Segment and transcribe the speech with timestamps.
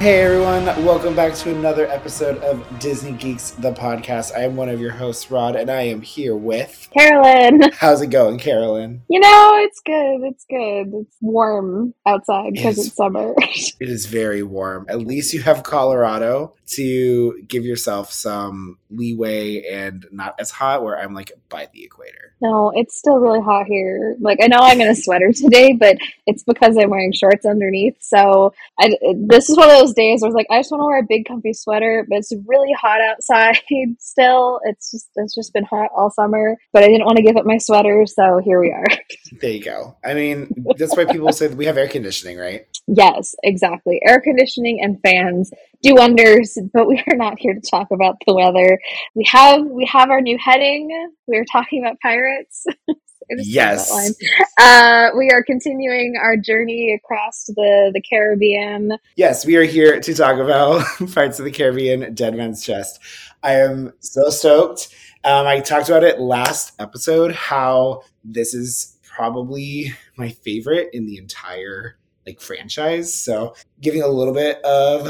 [0.00, 4.34] Hey everyone, welcome back to another episode of Disney Geeks, the podcast.
[4.34, 7.70] I am one of your hosts, Rod, and I am here with Carolyn.
[7.74, 9.02] How's it going, Carolyn?
[9.10, 10.22] You know, it's good.
[10.22, 11.00] It's good.
[11.02, 12.86] It's warm outside because Yes.
[12.86, 13.34] it's summer.
[13.80, 14.86] It is very warm.
[14.88, 20.98] At least you have Colorado to give yourself some leeway and not as hot, where
[20.98, 22.29] I'm like by the equator.
[22.40, 24.16] No, it's still really hot here.
[24.20, 27.96] Like, I know I'm in a sweater today, but it's because I'm wearing shorts underneath.
[28.00, 28.94] So, I,
[29.26, 31.00] this is one of those days where I was like, I just want to wear
[31.00, 33.60] a big, comfy sweater, but it's really hot outside
[33.98, 34.60] still.
[34.64, 37.46] It's just, it's just been hot all summer, but I didn't want to give up
[37.46, 38.06] my sweater.
[38.06, 38.86] So, here we are.
[39.40, 39.96] There you go.
[40.04, 42.66] I mean, that's why people say we have air conditioning, right?
[42.92, 44.00] Yes, exactly.
[44.04, 48.34] Air conditioning and fans do wonders, but we are not here to talk about the
[48.34, 48.80] weather.
[49.14, 51.12] We have we have our new heading.
[51.28, 52.66] We are talking about pirates.
[52.68, 54.12] I just love that line.
[54.18, 54.50] Yes.
[54.58, 58.90] Uh, we are continuing our journey across the the Caribbean.
[59.14, 62.98] Yes, we are here to talk about Pirates of the Caribbean Dead Man's Chest.
[63.40, 64.88] I am so stoked.
[65.22, 71.18] Um, I talked about it last episode how this is probably my favorite in the
[71.18, 73.12] entire like franchise.
[73.12, 75.08] So, giving a little bit of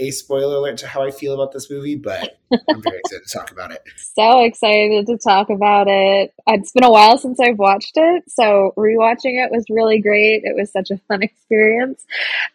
[0.00, 3.38] a spoiler alert to how I feel about this movie, but I'm very excited to
[3.38, 3.82] talk about it.
[3.96, 6.32] So excited to talk about it.
[6.46, 10.42] It's been a while since I've watched it, so rewatching it was really great.
[10.44, 12.04] It was such a fun experience.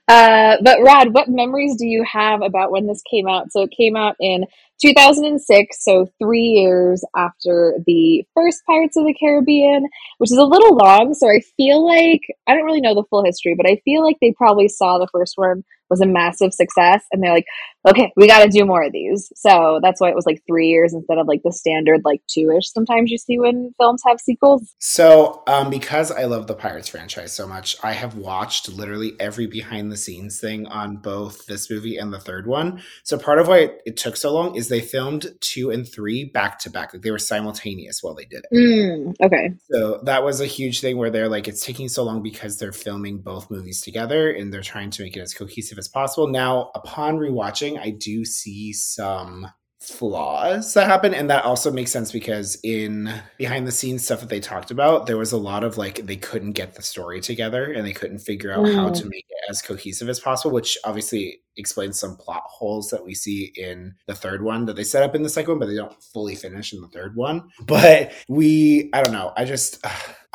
[0.08, 3.52] Uh, but Rod, what memories do you have about when this came out?
[3.52, 4.46] So it came out in
[4.82, 10.76] 2006, so three years after the first Pirates of the Caribbean, which is a little
[10.76, 11.14] long.
[11.14, 14.18] So I feel like I don't really know the full history, but I feel like
[14.20, 17.46] they probably saw the first one was a massive success, and they're like,
[17.88, 19.32] okay, we got to do more of these.
[19.36, 22.52] So that's why it was like three years instead of like the standard like two
[22.58, 22.72] ish.
[22.72, 24.76] Sometimes you see when films have sequels.
[24.80, 29.48] So, um, because I love the Pirates franchise so much, I have watched literally every
[29.48, 32.82] behind the scenes thing on both this movie and the third one.
[33.04, 36.26] So, part of why it, it took so long is they filmed two and three
[36.26, 36.94] back to back.
[36.94, 38.56] Like they were simultaneous while they did it.
[38.56, 39.52] Mm, okay.
[39.72, 42.72] So, that was a huge thing where they're like, it's taking so long because they're
[42.72, 46.28] filming both movies together and they're trying to make it as cohesive as possible.
[46.28, 49.48] Now, upon rewatching, I do see some
[49.82, 54.30] flaws that happen and that also makes sense because in behind the scenes stuff that
[54.30, 57.72] they talked about there was a lot of like they couldn't get the story together
[57.72, 58.98] and they couldn't figure out how Mm.
[59.00, 63.14] to make it as cohesive as possible which obviously explains some plot holes that we
[63.14, 65.76] see in the third one that they set up in the second one but they
[65.76, 69.86] don't fully finish in the third one but we i don't know i just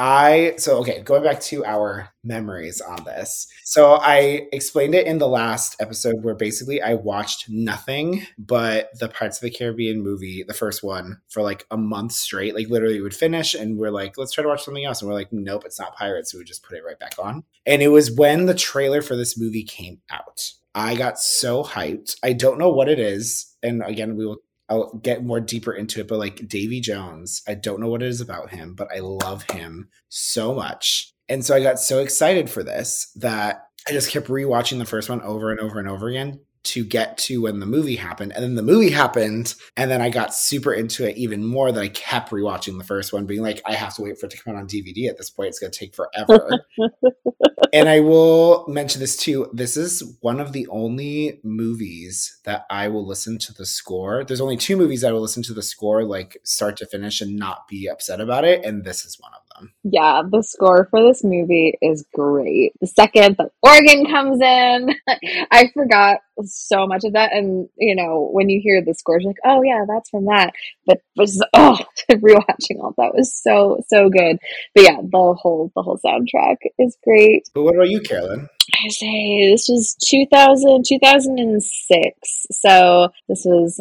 [0.02, 3.46] I so okay, going back to our memories on this.
[3.64, 9.10] So I explained it in the last episode where basically I watched nothing but the
[9.10, 12.54] Pirates of the Caribbean movie, the first one, for like a month straight.
[12.54, 15.02] Like literally would finish and we're like, let's try to watch something else.
[15.02, 16.32] And we're like, nope, it's not pirates.
[16.32, 17.44] So we just put it right back on.
[17.66, 20.50] And it was when the trailer for this movie came out.
[20.74, 22.16] I got so hyped.
[22.22, 23.54] I don't know what it is.
[23.62, 24.38] And again, we will
[24.70, 28.08] I'll get more deeper into it, but like Davy Jones, I don't know what it
[28.08, 31.12] is about him, but I love him so much.
[31.28, 35.10] And so I got so excited for this that I just kept rewatching the first
[35.10, 38.32] one over and over and over again to get to when the movie happened.
[38.32, 41.80] And then the movie happened, and then I got super into it even more that
[41.80, 44.42] I kept rewatching the first one, being like, I have to wait for it to
[44.42, 45.48] come out on DVD at this point.
[45.48, 46.60] It's going to take forever
[47.72, 49.48] and I will mention this too.
[49.52, 54.24] This is one of the only movies that I will listen to the score.
[54.24, 57.36] There's only two movies I will listen to the score like start to finish and
[57.36, 59.49] not be upset about it, and this is one of them.
[59.82, 62.72] Yeah, the score for this movie is great.
[62.80, 64.94] The second the organ comes in,
[65.50, 67.32] I forgot so much of that.
[67.32, 70.52] And you know, when you hear the score, you're like, oh yeah, that's from that.
[70.86, 71.78] But was oh,
[72.10, 74.38] rewatching all that was so so good.
[74.74, 77.48] But yeah, the whole the whole soundtrack is great.
[77.54, 78.48] But what about you, Carolyn?
[78.84, 82.46] I say this was 2000, 2006.
[82.52, 83.80] So this was,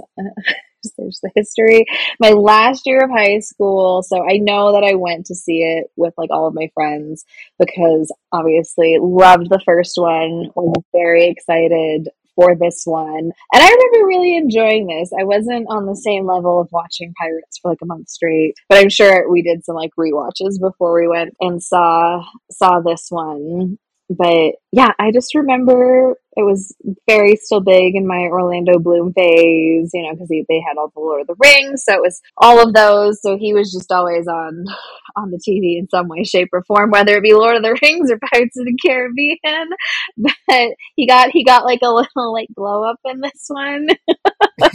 [0.97, 1.85] there's the history.
[2.19, 4.03] My last year of high school.
[4.03, 7.25] So I know that I went to see it with like all of my friends
[7.57, 13.31] because obviously loved the first one, was very excited for this one.
[13.53, 15.11] And I remember really enjoying this.
[15.17, 18.77] I wasn't on the same level of watching Pirates for like a month straight, but
[18.77, 23.77] I'm sure we did some like rewatches before we went and saw saw this one
[24.09, 26.75] but yeah, I just remember it was
[27.07, 30.99] very still big in my Orlando Bloom phase, you know, because they had all the
[30.99, 33.21] Lord of the Rings, so it was all of those.
[33.21, 34.65] So he was just always on
[35.15, 37.77] on the TV in some way, shape, or form, whether it be Lord of the
[37.83, 39.69] Rings or Pirates of the Caribbean.
[40.17, 43.87] But he got he got like a little like glow up in this one.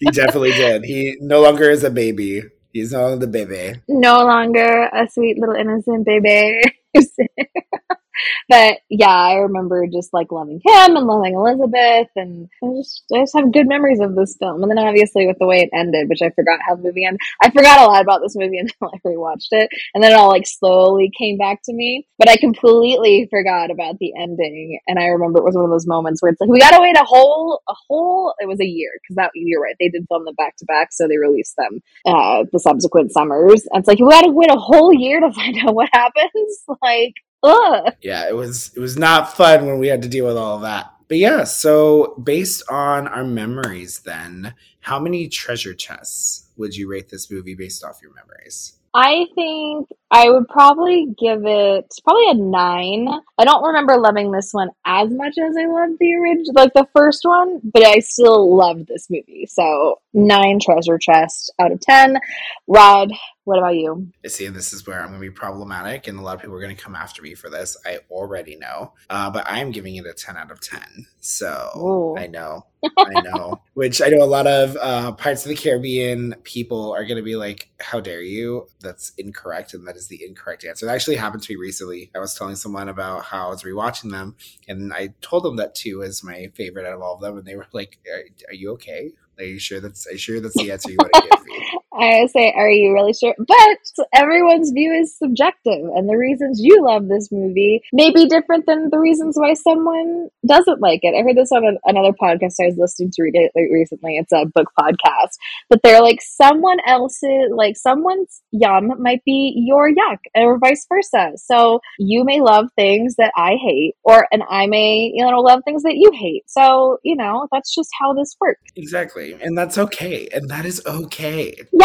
[0.00, 0.84] he definitely did.
[0.84, 2.42] He no longer is a baby.
[2.72, 3.80] He's no longer the baby.
[3.88, 6.60] No longer a sweet little innocent baby.
[8.48, 13.20] but yeah, I remember just like loving him and loving Elizabeth, and I just, I
[13.20, 14.62] just have good memories of this film.
[14.62, 17.20] And then obviously with the way it ended, which I forgot how the movie ended.
[17.42, 20.28] I forgot a lot about this movie until I rewatched it, and then it all
[20.28, 22.06] like slowly came back to me.
[22.18, 25.86] But I completely forgot about the ending, and I remember it was one of those
[25.86, 28.34] moments where it's like we gotta wait a whole a whole.
[28.40, 29.76] It was a year because that you're right.
[29.78, 33.66] They did film them back to back, so they released them uh, the subsequent summers.
[33.70, 36.64] And it's like we gotta wait a whole year to find out what happens.
[36.82, 37.14] Like
[37.44, 37.94] Ugh.
[38.00, 40.62] Yeah, it was it was not fun when we had to deal with all of
[40.62, 40.90] that.
[41.08, 47.08] But yeah, so based on our memories then, how many treasure chests would you rate
[47.08, 48.74] this movie based off your memories?
[48.96, 53.08] I think I would probably give it probably a nine.
[53.36, 56.86] I don't remember loving this one as much as I loved the original, like the
[56.94, 59.46] first one, but I still loved this movie.
[59.50, 62.20] So nine treasure chests out of ten.
[62.68, 63.10] Rod,
[63.42, 64.12] what about you?
[64.26, 66.60] See, this is where I'm going to be problematic, and a lot of people are
[66.60, 67.76] going to come after me for this.
[67.84, 70.80] I already know, uh, but I'm giving it a 10 out of 10.
[71.18, 72.16] So Ooh.
[72.16, 72.66] I know,
[72.98, 73.60] I know.
[73.74, 77.22] Which I know a lot of uh, Pirates of the Caribbean people are going to
[77.22, 78.68] be like, "How dare you?
[78.80, 80.86] That's incorrect," and that is the incorrect answer.
[80.86, 82.10] That actually happened to me recently.
[82.14, 84.36] I was telling someone about how I was rewatching them,
[84.68, 87.46] and I told them that two is my favorite out of all of them, and
[87.46, 89.12] they were like, "Are, are you okay?
[89.38, 91.63] Are you sure that's are you sure that's the answer you want to give me?
[91.98, 93.34] I say, are you really sure?
[93.38, 98.66] But everyone's view is subjective, and the reasons you love this movie may be different
[98.66, 101.14] than the reasons why someone doesn't like it.
[101.18, 104.16] I heard this on a, another podcast I was listening to recently.
[104.16, 105.38] It's a book podcast,
[105.68, 111.32] but they're like someone else's, like someone's yum might be your yuck, or vice versa.
[111.36, 115.62] So you may love things that I hate, or and I may you know love
[115.64, 116.44] things that you hate.
[116.46, 118.60] So you know that's just how this works.
[118.76, 121.54] Exactly, and that's okay, and that is okay.
[121.72, 121.83] Yeah,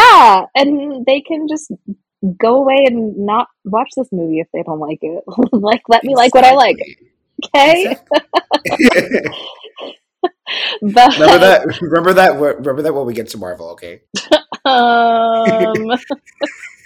[0.56, 1.72] and they can just
[2.38, 5.24] go away and not watch this movie if they don't like it.
[5.52, 6.16] like, let me exactly.
[6.16, 6.78] like what I like.
[7.46, 7.96] Okay.
[8.66, 9.22] Exactly.
[10.82, 11.82] but remember that.
[11.82, 12.40] Remember that.
[12.40, 13.70] Remember that when we get to Marvel.
[13.72, 14.02] Okay.
[14.66, 15.98] um.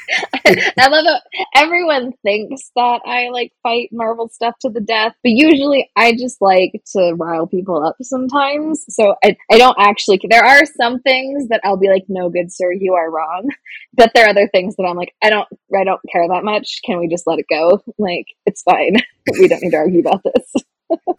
[0.46, 1.46] I love it.
[1.56, 6.42] Everyone thinks that I like fight Marvel stuff to the death, but usually I just
[6.42, 8.86] like to rile people up sometimes.
[8.90, 12.52] So I, I don't actually, there are some things that I'll be like, no, good
[12.52, 13.50] sir, you are wrong.
[13.96, 16.82] But there are other things that I'm like, I don't, I don't care that much.
[16.84, 17.84] Can we just let it go?
[18.00, 18.96] Like, it's fine.
[19.40, 20.64] we don't need to argue about this.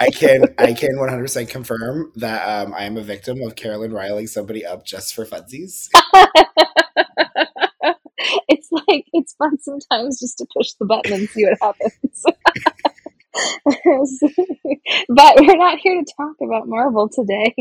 [0.01, 4.27] I can I can 100% confirm that um, I am a victim of Carolyn riling
[4.27, 5.89] somebody up just for funsies.
[8.87, 12.25] It's like it's fun sometimes just to push the button and see what happens.
[15.09, 17.55] but we're not here to talk about Marvel today.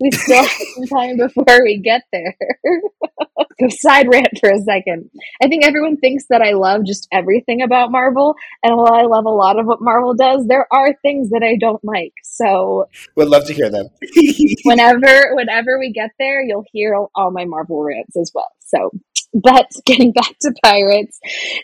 [0.00, 2.36] We still have some time before we get there.
[3.60, 5.10] Go side rant for a second.
[5.42, 9.26] I think everyone thinks that I love just everything about Marvel, and while I love
[9.26, 12.14] a lot of what Marvel does, there are things that I don't like.
[12.24, 12.86] So,
[13.16, 13.88] we'd love to hear them.
[14.64, 18.50] whenever, whenever we get there, you'll hear all my Marvel rants as well.
[18.74, 18.90] So,
[19.34, 21.18] but getting back to pirates.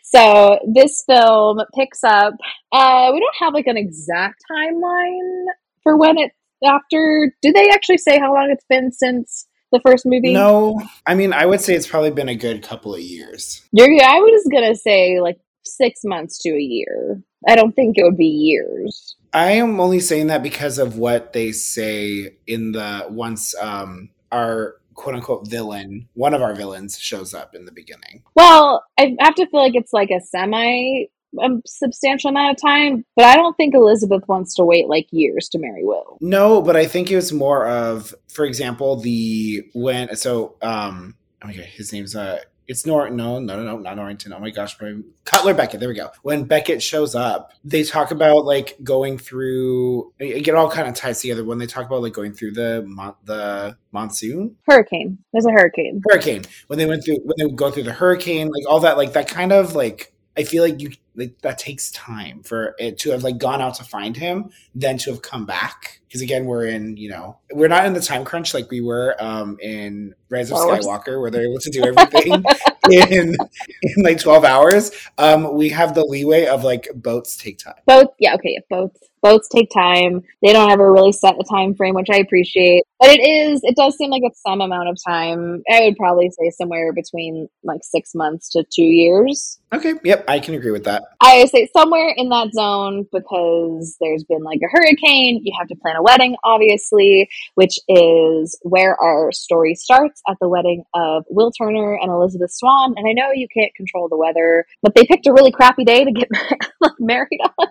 [0.04, 2.34] So this film picks up
[2.72, 5.44] uh we don't have like an exact timeline
[5.82, 6.32] for when it
[6.64, 10.32] after did they actually say how long it's been since the first movie?
[10.32, 10.80] No.
[11.06, 13.62] I mean i would say it's probably been a good couple of years.
[13.72, 17.20] You're, i was gonna say like six months to a year.
[17.46, 19.16] I don't think it would be years.
[19.32, 24.76] I am only saying that because of what they say in the once um our
[24.96, 28.22] quote unquote villain, one of our villains shows up in the beginning.
[28.34, 31.06] Well, I have to feel like it's like a semi
[31.40, 35.48] um, substantial amount of time, but I don't think Elizabeth wants to wait like years
[35.50, 36.18] to marry Will.
[36.20, 41.70] No, but I think it was more of, for example, the when so um okay,
[41.74, 44.32] his name's uh it's Nor no no no no not Norrington.
[44.32, 44.76] Oh my gosh,
[45.24, 45.80] Cutler Beckett.
[45.80, 46.10] There we go.
[46.22, 50.12] When Beckett shows up, they talk about like going through.
[50.18, 53.14] It all kind of ties together when they talk about like going through the mon-
[53.24, 55.18] the monsoon hurricane.
[55.32, 56.02] There's a hurricane.
[56.08, 56.42] Hurricane.
[56.66, 59.28] When they went through when they go through the hurricane, like all that, like that
[59.28, 63.22] kind of like I feel like you like that takes time for it to have
[63.22, 66.00] like gone out to find him, then to have come back.
[66.06, 69.16] Because again, we're in you know we're not in the time crunch like we were
[69.18, 72.44] um in Rise of Skywalker, where they're able to do everything
[72.90, 73.36] in
[73.82, 74.92] in like twelve hours.
[75.18, 77.74] Um, we have the leeway of like boats take time.
[77.86, 80.22] Boats, yeah, okay, boats boats take time.
[80.42, 82.84] They don't ever really set a time frame, which I appreciate.
[83.00, 85.62] But it is, it does seem like it's some amount of time.
[85.70, 89.58] I would probably say somewhere between like six months to two years.
[89.72, 89.94] Okay.
[90.04, 90.24] Yep.
[90.28, 91.02] I can agree with that.
[91.20, 95.40] I would say somewhere in that zone because there's been like a hurricane.
[95.42, 100.48] You have to plan a wedding, obviously, which is where our story starts at the
[100.48, 102.94] wedding of Will Turner and Elizabeth Swann.
[102.96, 106.04] And I know you can't control the weather, but they picked a really crappy day
[106.04, 106.28] to get
[107.00, 107.66] married on.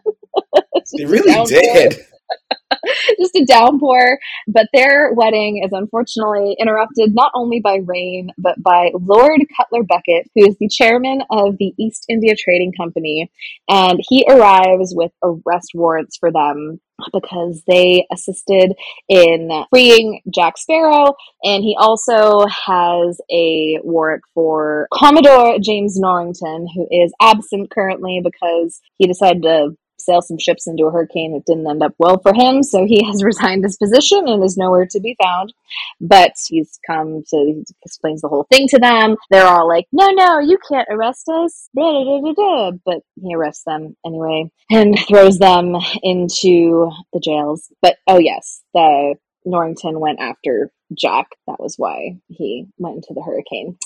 [0.75, 1.97] it really did.
[3.19, 4.19] just a downpour.
[4.47, 10.29] But their wedding is unfortunately interrupted not only by rain, but by Lord Cutler Beckett,
[10.35, 13.31] who is the chairman of the East India Trading Company.
[13.69, 16.79] And he arrives with arrest warrants for them
[17.11, 18.73] because they assisted
[19.09, 21.13] in freeing Jack Sparrow,
[21.43, 28.79] and he also has a warrant for Commodore James Norrington, who is absent currently because
[28.97, 31.35] he decided to sail some ships into a hurricane.
[31.35, 34.57] It didn't end up well for him, so he has resigned his position and is
[34.57, 35.53] nowhere to be found.
[35.99, 39.15] But he's come to he explains the whole thing to them.
[39.29, 44.97] They're all like, "No, no, you can't arrest us." But he arrests them anyway and
[45.07, 47.71] throws them into the jails.
[47.81, 51.27] But oh yes, the Norrington went after Jack.
[51.47, 53.77] That was why he went into the hurricane.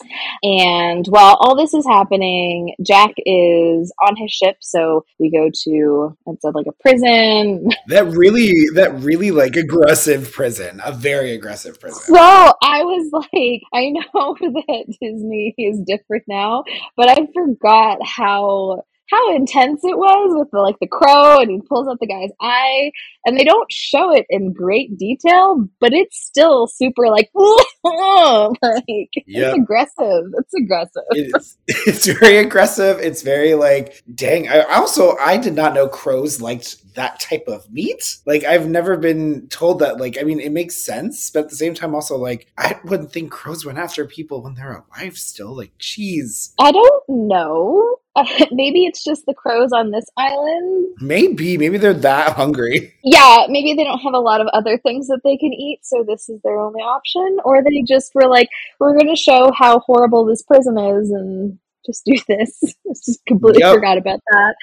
[0.43, 4.57] And while all this is happening, Jack is on his ship.
[4.61, 7.69] So we go to it's like a prison.
[7.87, 12.01] That really, that really like aggressive prison, a very aggressive prison.
[12.13, 16.63] So I was like, I know that Disney is different now,
[16.95, 21.61] but I forgot how how intense it was with the, like the crow and he
[21.67, 22.91] pulls out the guy's eye
[23.25, 29.53] and they don't show it in great detail but it's still super like like yep.
[29.53, 35.15] it's aggressive it's aggressive it is, it's very aggressive it's very like dang I also
[35.17, 38.17] I did not know crows liked that type of meat.
[38.25, 39.99] Like I've never been told that.
[39.99, 43.11] Like I mean, it makes sense, but at the same time, also like I wouldn't
[43.11, 45.55] think crows went after people when they're alive still.
[45.55, 46.53] Like, cheese.
[46.59, 47.98] I don't know.
[48.51, 50.95] maybe it's just the crows on this island.
[51.01, 52.93] Maybe, maybe they're that hungry.
[53.03, 56.03] Yeah, maybe they don't have a lot of other things that they can eat, so
[56.07, 57.37] this is their only option.
[57.43, 58.49] Or they just were like,
[58.79, 61.57] we're going to show how horrible this prison is, and
[61.89, 62.59] just do this.
[62.87, 63.73] just completely yep.
[63.73, 64.55] forgot about that.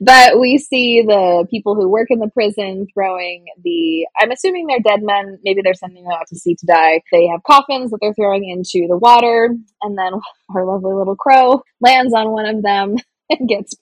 [0.00, 4.80] But we see the people who work in the prison throwing the, I'm assuming they're
[4.80, 5.38] dead men.
[5.44, 7.00] Maybe they're sending them out to sea to die.
[7.12, 9.54] They have coffins that they're throwing into the water.
[9.82, 10.12] And then
[10.54, 12.96] our lovely little crow lands on one of them
[13.30, 13.74] and gets.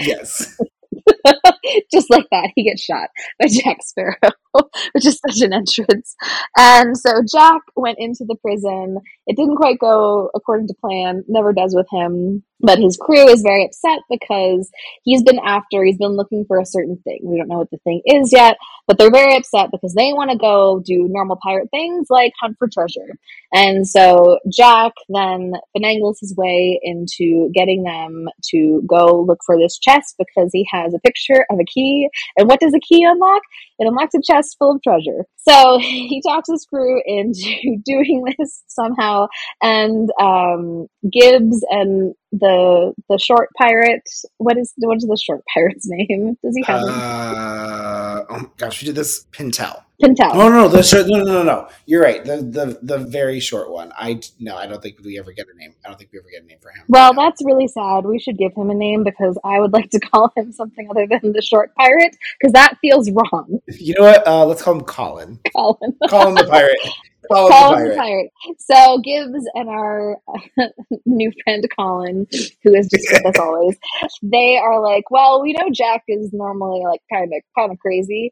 [0.00, 0.60] yes.
[1.92, 3.08] just like that, he gets shot
[3.40, 4.14] by Jack Sparrow,
[4.92, 6.14] which is such an entrance.
[6.56, 8.98] And so Jack went into the prison.
[9.26, 12.42] It didn't quite go according to plan, never does with him.
[12.60, 14.70] But his crew is very upset because
[15.02, 17.18] he's been after, he's been looking for a certain thing.
[17.22, 20.30] We don't know what the thing is yet, but they're very upset because they want
[20.30, 23.18] to go do normal pirate things like hunt for treasure.
[23.52, 29.78] And so Jack then finagles his way into getting them to go look for this
[29.78, 31.13] chest because he has a picture
[31.50, 32.08] of a key.
[32.36, 33.42] And what does a key unlock?
[33.78, 35.24] It unlocks a chest full of treasure.
[35.48, 39.28] So he talks his crew into doing this somehow.
[39.62, 44.02] And um, Gibbs and the the short pirate.
[44.38, 46.36] What is what is the short pirate's name?
[46.42, 46.82] Does he have?
[46.82, 49.82] Uh, oh gosh, we did this Pintel.
[50.04, 51.68] Oh no, the short, no, no, no, no.
[51.86, 52.24] You're right.
[52.24, 53.92] The the the very short one.
[53.96, 55.74] I no, I don't think we ever get a name.
[55.84, 56.84] I don't think we ever get a name for him.
[56.88, 57.22] Well, no.
[57.22, 58.04] that's really sad.
[58.04, 61.06] We should give him a name because I would like to call him something other
[61.06, 63.60] than the short pirate because that feels wrong.
[63.68, 64.26] You know what?
[64.26, 65.40] Uh, let's call him Colin.
[65.56, 65.96] Colin.
[66.08, 66.78] Call him the pirate.
[67.32, 68.30] Colin, Colin the, pirate.
[68.36, 68.58] the pirate.
[68.58, 70.18] So Gibbs and our
[71.06, 72.26] new friend Colin,
[72.62, 73.78] who is just with us always,
[74.22, 78.30] they are like, well, we know Jack is normally like kind of kind of crazy,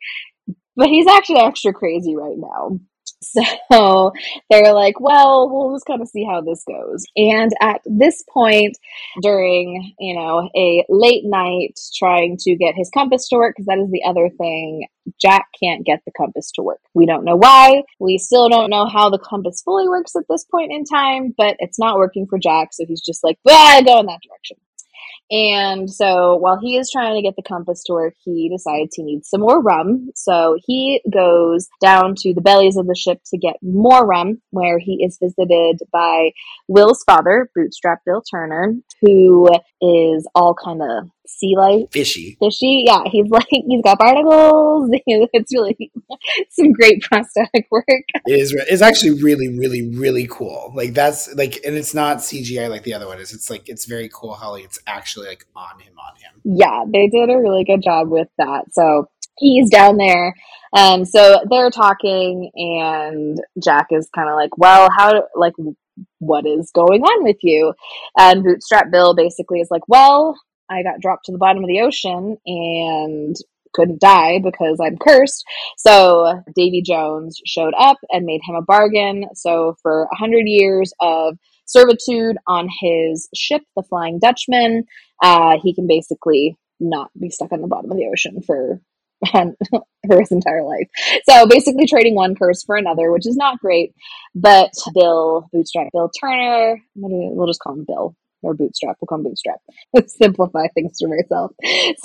[0.76, 2.78] but he's actually extra crazy right now.
[3.70, 4.12] So
[4.50, 7.04] they're like, well, we'll just kind of see how this goes.
[7.16, 8.76] And at this point,
[9.22, 13.78] during, you know, a late night trying to get his compass to work, because that
[13.78, 14.86] is the other thing,
[15.20, 16.80] Jack can't get the compass to work.
[16.94, 17.82] We don't know why.
[18.00, 21.56] We still don't know how the compass fully works at this point in time, but
[21.58, 22.70] it's not working for Jack.
[22.72, 24.56] So he's just like, ah, go in that direction.
[25.30, 29.02] And so while he is trying to get the compass to work, he decides he
[29.02, 30.10] needs some more rum.
[30.14, 34.78] So he goes down to the bellies of the ship to get more rum, where
[34.78, 36.32] he is visited by
[36.68, 39.48] Will's father, Bootstrap Bill Turner, who
[39.80, 42.36] is all kind of sea life fishy.
[42.40, 42.84] fishy?
[42.86, 44.90] Yeah he's like he's got barnacles.
[45.34, 45.90] It's really
[46.50, 47.86] some great prosthetic work.
[47.88, 50.72] It is it's actually really really really cool.
[50.74, 53.32] Like that's like and it's not cgi like the other one is.
[53.32, 56.56] It's like it's very cool how like, it's actually like on him on him.
[56.56, 58.72] Yeah they did a really good job with that.
[58.72, 59.08] So
[59.38, 60.34] he's down there.
[60.74, 65.54] And so they're talking and jack is kind of like well how like
[66.18, 67.74] what is going on with you?
[68.18, 70.36] And bootstrap bill basically is like well
[70.72, 73.36] I got dropped to the bottom of the ocean and
[73.72, 75.44] couldn't die because I'm cursed.
[75.78, 79.26] So Davy Jones showed up and made him a bargain.
[79.34, 84.84] So for a hundred years of servitude on his ship, the Flying Dutchman,
[85.22, 88.80] uh, he can basically not be stuck on the bottom of the ocean for
[89.22, 90.88] his entire life.
[91.28, 93.94] So basically trading one curse for another, which is not great.
[94.34, 98.96] But Bill, Bootstrap Bill Turner, we'll just call him Bill or Bootstrap.
[99.00, 99.60] We'll call him Bootstrap.
[100.06, 101.52] Simplify things for myself.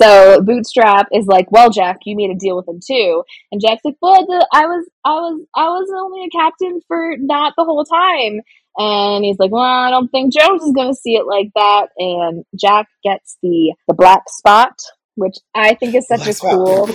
[0.00, 3.84] So Bootstrap is like, "Well, Jack, you made a deal with him too." And Jack's
[3.84, 7.84] like, "But I was, I was, I was only a captain for not the whole
[7.84, 8.40] time."
[8.76, 11.88] And he's like, "Well, I don't think Jones is going to see it like that."
[11.98, 14.78] And Jack gets the the black spot,
[15.16, 16.88] which I think is such black a cool,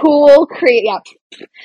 [0.00, 0.84] cool create.
[0.84, 0.98] Yeah,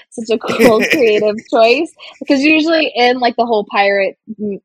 [0.10, 4.18] such a cool creative choice because usually in like the whole pirate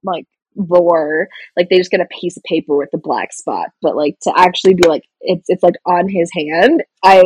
[0.02, 0.26] like
[0.56, 4.18] lore like they just get a piece of paper with the black spot but like
[4.20, 7.22] to actually be like it's it's like on his hand i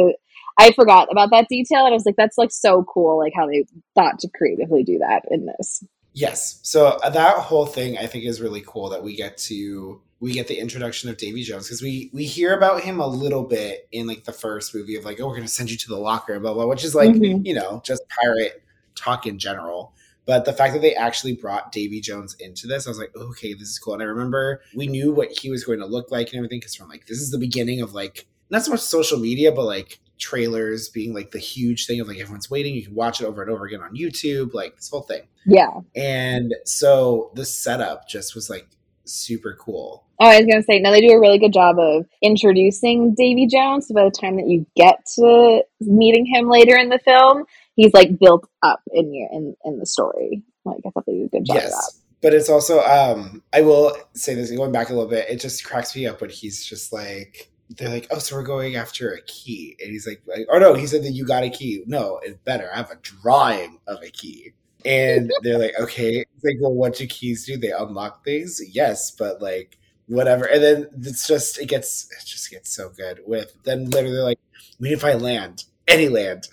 [0.58, 3.46] i forgot about that detail and i was like that's like so cool like how
[3.46, 3.64] they
[3.94, 5.84] thought to creatively do that in this.
[6.16, 6.60] Yes.
[6.62, 10.32] So uh, that whole thing i think is really cool that we get to we
[10.32, 13.88] get the introduction of davy jones because we we hear about him a little bit
[13.92, 16.38] in like the first movie of like oh we're gonna send you to the locker
[16.38, 17.44] blah blah which is like mm-hmm.
[17.44, 18.62] you know just pirate
[18.94, 19.92] talk in general
[20.26, 23.52] but the fact that they actually brought Davy Jones into this, I was like, okay,
[23.52, 23.94] this is cool.
[23.94, 26.74] And I remember we knew what he was going to look like and everything because
[26.74, 30.00] from like this is the beginning of like not so much social media, but like
[30.18, 32.74] trailers being like the huge thing of like everyone's waiting.
[32.74, 35.22] You can watch it over and over again on YouTube, like this whole thing.
[35.44, 35.80] Yeah.
[35.94, 38.66] And so the setup just was like
[39.04, 40.04] super cool.
[40.20, 43.46] Oh, I was gonna say, now they do a really good job of introducing Davy
[43.46, 43.88] Jones.
[43.88, 47.44] So by the time that you get to meeting him later in the film,
[47.76, 50.42] he's like built up in your in in the story.
[50.64, 51.66] Like I thought they did a good job yes.
[51.66, 51.92] of that.
[52.22, 55.64] But it's also um I will say this going back a little bit, it just
[55.64, 59.22] cracks me up when he's just like they're like, oh, so we're going after a
[59.22, 61.82] key, and he's like, like oh no, he said that you got a key.
[61.86, 62.70] No, it's better.
[62.72, 64.52] I have a drawing of a key,
[64.84, 66.24] and they're like, okay.
[66.34, 67.56] It's like, well, what do keys do?
[67.56, 70.44] They unlock things, yes, but like whatever.
[70.44, 74.38] And then it's just it gets it just gets so good with then literally like
[74.78, 76.48] we need to find land, any land.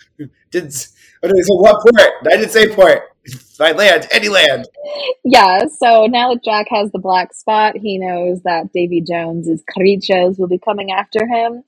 [0.52, 0.74] Did
[1.24, 2.10] Okay, so what port?
[2.26, 3.04] I didn't say port.
[3.56, 4.66] Find land, any land.
[5.24, 10.40] Yeah, so now that Jack has the black spot, he knows that Davy Jones's creatures
[10.40, 11.64] will be coming after him.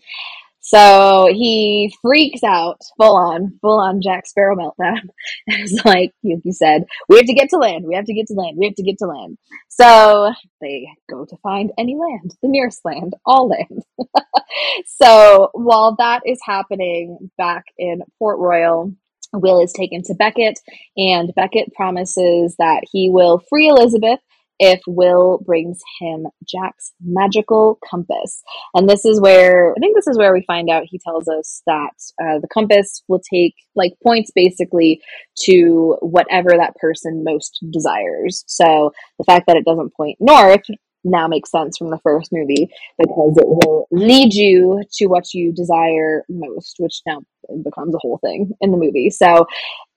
[0.66, 5.10] So he freaks out, full on, full on Jack Sparrow meltdown.
[5.48, 7.84] it's like you, you said, we have to get to land.
[7.86, 8.56] We have to get to land.
[8.58, 9.38] We have to get to land.
[9.68, 13.84] So they go to find any land, the nearest land, all land.
[14.86, 18.94] so while that is happening back in Port Royal,
[19.34, 20.60] Will is taken to Beckett,
[20.96, 24.20] and Beckett promises that he will free Elizabeth
[24.64, 28.42] if Will brings him Jack's magical compass.
[28.74, 31.62] And this is where, I think this is where we find out he tells us
[31.68, 35.02] that uh, the compass will take like points basically
[35.46, 38.46] to whatever that person most desires.
[38.48, 40.64] So the fact that it doesn't point north
[41.04, 45.52] now makes sense from the first movie because it will lead you to what you
[45.52, 47.20] desire most, which now
[47.64, 49.10] becomes a whole thing in the movie.
[49.10, 49.46] So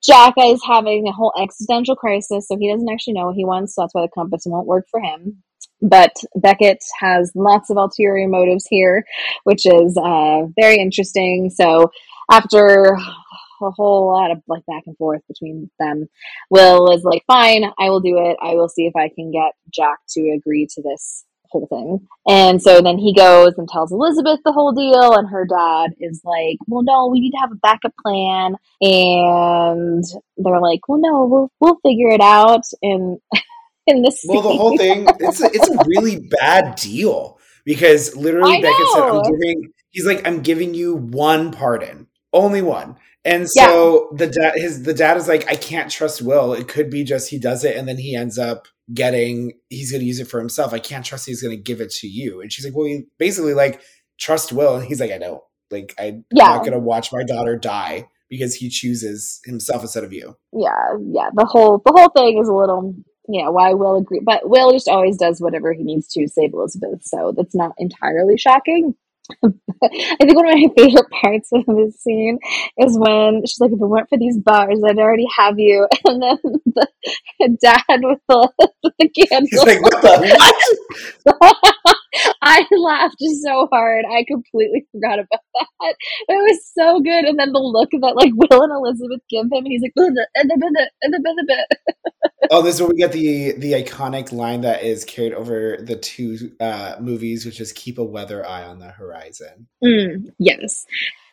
[0.04, 3.74] Jack is having a whole existential crisis, so he doesn't actually know what he wants,
[3.74, 5.42] so that's why the compass won't work for him.
[5.82, 9.04] But Beckett has lots of ulterior motives here,
[9.44, 11.50] which is uh, very interesting.
[11.50, 11.90] So
[12.30, 12.96] after
[13.60, 16.08] a whole lot of like back and forth between them.
[16.50, 18.36] Will is like, fine, I will do it.
[18.42, 22.06] I will see if I can get Jack to agree to this whole thing.
[22.28, 26.20] And so then he goes and tells Elizabeth the whole deal, and her dad is
[26.24, 30.04] like, "Well, no, we need to have a backup plan." And
[30.36, 33.18] they're like, "Well, no, we'll we'll figure it out." And
[33.86, 38.60] in this, well, the whole thing it's a, it's a really bad deal because literally
[38.60, 42.96] Beckett said, "I'm giving." He's like, "I'm giving you one pardon." Only one.
[43.26, 44.18] And so yeah.
[44.18, 46.52] the dad his the dad is like, I can't trust Will.
[46.52, 50.04] It could be just he does it and then he ends up getting he's gonna
[50.04, 50.72] use it for himself.
[50.72, 52.40] I can't trust he's gonna give it to you.
[52.40, 53.80] And she's like, Well, you basically like
[54.18, 54.76] trust Will.
[54.76, 55.42] And he's like, I don't.
[55.72, 60.12] Like I, am not gonna watch my daughter die because he chooses himself instead of
[60.12, 60.36] you.
[60.52, 61.30] Yeah, yeah.
[61.34, 62.94] The whole the whole thing is a little
[63.28, 67.00] yeah, why Will agree but Will just always does whatever he needs to save Elizabeth,
[67.02, 68.94] so that's not entirely shocking.
[69.44, 72.38] I think one of my favorite parts of this scene
[72.78, 76.22] is when she's like, "If it weren't for these bars, I'd already have you." And
[76.22, 78.50] then the dad with the,
[78.82, 79.48] the candle.
[79.50, 81.66] He's like, "What the what?"
[82.42, 84.04] I laughed so hard.
[84.10, 85.94] I completely forgot about that.
[86.28, 87.24] It was so good.
[87.24, 90.64] And then the look that like Will and Elizabeth give him, he's like, and he's
[90.74, 91.66] like,
[92.50, 95.96] "Oh, this is where we get the the iconic line that is carried over the
[95.96, 100.86] two uh, movies, which is "Keep a weather eye on the horizon." Mm, yes.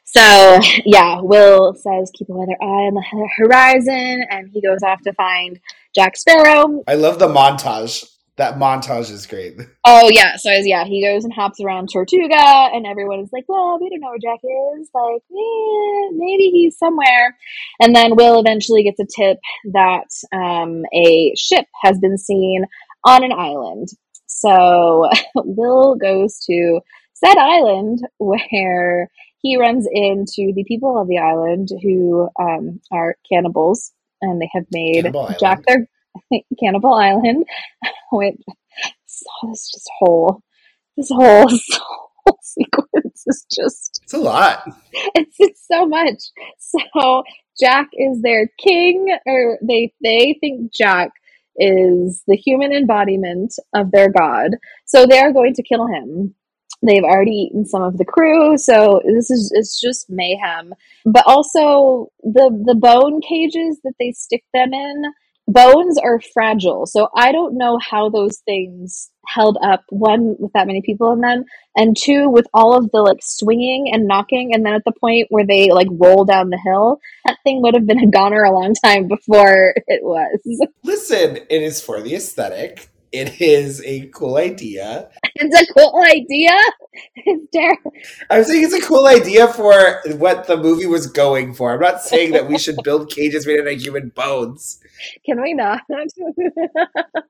[0.05, 5.01] So yeah, Will says, "Keep a weather eye on the horizon," and he goes off
[5.03, 5.59] to find
[5.95, 6.83] Jack Sparrow.
[6.87, 9.57] I love the montage That montage is great.
[9.85, 13.43] Oh yeah, so as yeah, he goes and hops around Tortuga, and everyone is like,
[13.49, 14.89] "Well, we don't know where Jack is.
[14.93, 17.37] Like, eh, maybe he's somewhere."
[17.81, 19.39] And then Will eventually gets a tip
[19.73, 22.65] that um, a ship has been seen
[23.05, 23.89] on an island.
[24.25, 26.79] So Will goes to
[27.13, 29.09] said island where
[29.41, 33.91] he runs into the people of the island who um, are cannibals,
[34.21, 35.87] and they have made Jack their
[36.59, 37.45] Cannibal Island,
[38.11, 38.41] which
[39.05, 40.41] saw this just whole
[40.97, 41.47] this whole,
[42.25, 44.63] whole sequence is just It's a lot.
[45.15, 46.21] it's, it's so much.
[46.59, 47.23] So
[47.59, 51.11] Jack is their king, or they they think Jack
[51.57, 54.51] is the human embodiment of their god.
[54.85, 56.35] So they are going to kill him.
[56.85, 60.73] They've already eaten some of the crew, so this is it's just mayhem.
[61.05, 65.03] But also the the bone cages that they stick them in,
[65.47, 66.85] bones are fragile.
[66.85, 71.21] So I don't know how those things held up one with that many people in
[71.21, 71.45] them
[71.77, 75.27] and two with all of the like swinging and knocking and then at the point
[75.29, 78.51] where they like roll down the hill that thing would have been a goner a
[78.51, 80.39] long time before it was
[80.83, 82.89] Listen, it is for the aesthetic.
[83.13, 85.09] It is a cool idea.
[85.35, 86.51] it's a cool idea
[87.15, 87.93] it's terrible
[88.29, 91.73] I'm saying it's a cool idea for what the movie was going for.
[91.73, 94.79] I'm not saying that we should build cages made out of human bones.
[95.25, 95.81] Can we not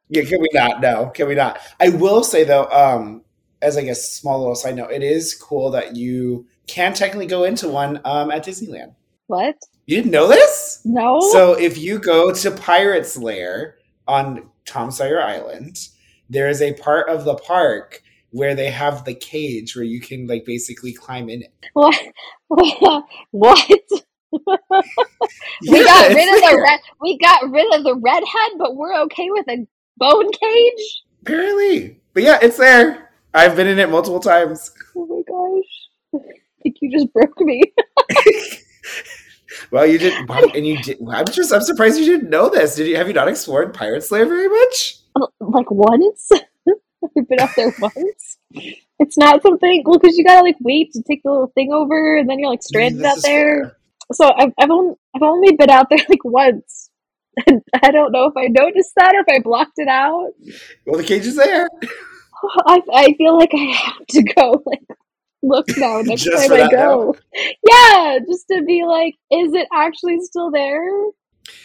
[0.10, 0.82] Yeah, can we not?
[0.82, 1.60] No, can we not?
[1.80, 3.24] I will say though, um,
[3.62, 7.44] as like a small little side note, it is cool that you can technically go
[7.44, 8.94] into one um, at Disneyland.
[9.28, 9.56] what
[9.86, 10.82] You didn't know this?
[10.86, 15.88] no So if you go to Pirate's Lair on Tom Sawyer Island,
[16.30, 20.28] there is a part of the park where they have the cage where you can
[20.28, 21.54] like basically climb in it.
[21.74, 21.96] what
[23.32, 23.70] what
[25.70, 28.96] we Yeah, got rid of the red we got rid of the redhead but we're
[29.04, 29.66] okay with a
[29.98, 32.02] bone cage Apparently.
[32.14, 33.12] But yeah, it's there.
[33.34, 34.72] I've been in it multiple times.
[34.96, 35.72] oh my gosh
[36.16, 37.62] I think you just broke me
[39.72, 40.98] Well, you didn't, and you did.
[41.10, 42.76] I'm just, I'm surprised you didn't know this.
[42.76, 42.96] Did you?
[42.98, 44.98] Have you not explored Pirate's Lair very much?
[45.16, 46.32] Uh, like once.
[47.18, 48.38] I've been up there once.
[49.00, 52.18] It's not something well because you gotta like wait to take the little thing over,
[52.18, 53.66] and then you're like stranded out there.
[53.66, 53.78] fair.
[54.12, 56.90] So I've I've only I've only been out there like once.
[57.48, 60.34] And I don't know if I noticed that or if I blocked it out.
[60.86, 61.68] Well, the cage is there.
[62.68, 64.82] I I feel like I have to go like
[65.42, 67.16] look now next time I go.
[67.34, 70.82] Yeah, just to be like, is it actually still there?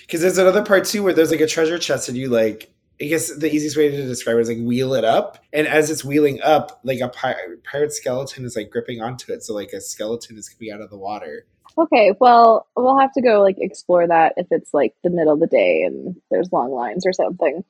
[0.02, 2.70] Because there's another part too where there's like a treasure chest, and you like.
[3.00, 5.88] I guess the easiest way to describe it is like wheel it up, and as
[5.88, 9.80] it's wheeling up, like a pirate skeleton is like gripping onto it, so like a
[9.80, 11.46] skeleton is coming out of the water.
[11.78, 15.40] Okay, well, we'll have to go like explore that if it's like the middle of
[15.40, 17.64] the day and there's long lines or something.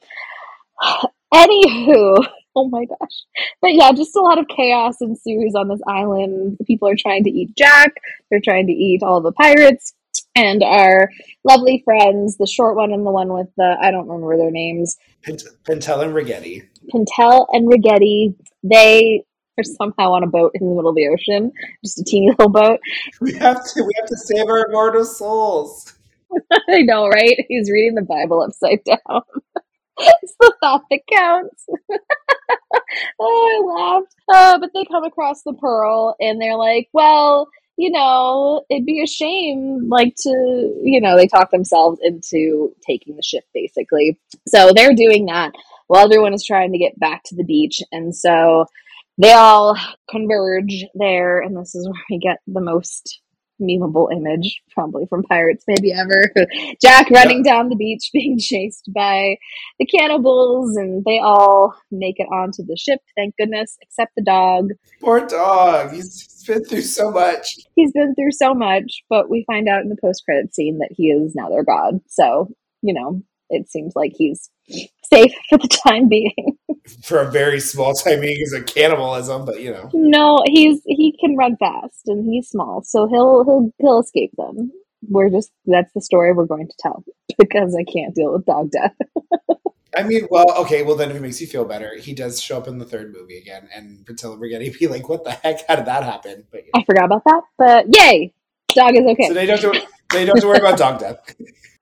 [1.34, 3.24] Anywho, oh my gosh.
[3.60, 6.56] But yeah, just a lot of chaos ensues on this island.
[6.66, 7.92] People are trying to eat Jack,
[8.30, 9.92] they're trying to eat all the pirates,
[10.34, 11.10] and our
[11.44, 14.96] lovely friends, the short one and the one with the I don't remember their names,
[15.22, 16.66] Pintel and Ragetti.
[16.94, 19.24] Pintel and Ragetti, they
[19.58, 21.52] are somehow on a boat in the middle of the ocean,
[21.84, 22.80] just a teeny little boat.
[23.20, 25.94] We have to, we have to save our immortal souls.
[26.68, 27.44] I know, right?
[27.48, 29.22] He's reading the Bible upside down.
[29.98, 31.66] it's the thought that counts.
[33.20, 34.14] oh, I laughed.
[34.32, 39.02] Uh, but they come across the pearl and they're like, well, you know, it'd be
[39.02, 40.30] a shame, like, to,
[40.82, 44.18] you know, they talk themselves into taking the ship, basically.
[44.48, 45.52] So they're doing that
[45.86, 47.80] while everyone is trying to get back to the beach.
[47.92, 48.66] And so
[49.18, 49.76] they all
[50.08, 53.20] converge there, and this is where we get the most
[53.60, 56.32] memeable image, probably from Pirates, maybe ever.
[56.82, 59.36] Jack running down the beach, being chased by
[59.78, 64.70] the cannibals, and they all make it onto the ship, thank goodness, except the dog.
[65.00, 65.92] Poor dog.
[65.92, 67.56] He's been through so much.
[67.74, 70.90] He's been through so much, but we find out in the post credit scene that
[70.96, 72.00] he is now their god.
[72.06, 72.48] So,
[72.82, 74.50] you know, it seems like he's
[75.12, 76.56] safe for the time being.
[77.02, 79.90] For a very small time being is a cannibalism, but you know.
[79.92, 84.72] No, he's he can run fast and he's small, so he'll he'll he'll escape them.
[85.08, 87.04] We're just that's the story we're going to tell
[87.38, 88.94] because I can't deal with dog death.
[89.96, 92.58] I mean, well, okay, well then if it makes you feel better, he does show
[92.58, 95.66] up in the third movie again, and Pintel and Ragetti be like, "What the heck?
[95.66, 96.80] How did that happen?" But you know.
[96.80, 98.32] I forgot about that, but yay,
[98.74, 99.28] dog is okay.
[99.28, 101.34] so they don't have to, they don't have to worry about dog death.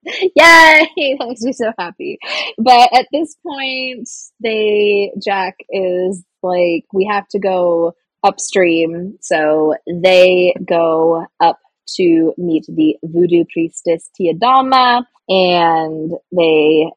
[0.37, 0.89] Yay!
[1.19, 2.19] That makes me so happy.
[2.59, 4.09] But at this point,
[4.41, 11.59] they Jack is like, we have to go upstream, so they go up
[11.97, 16.87] to meet the voodoo priestess Tia Dalma, and they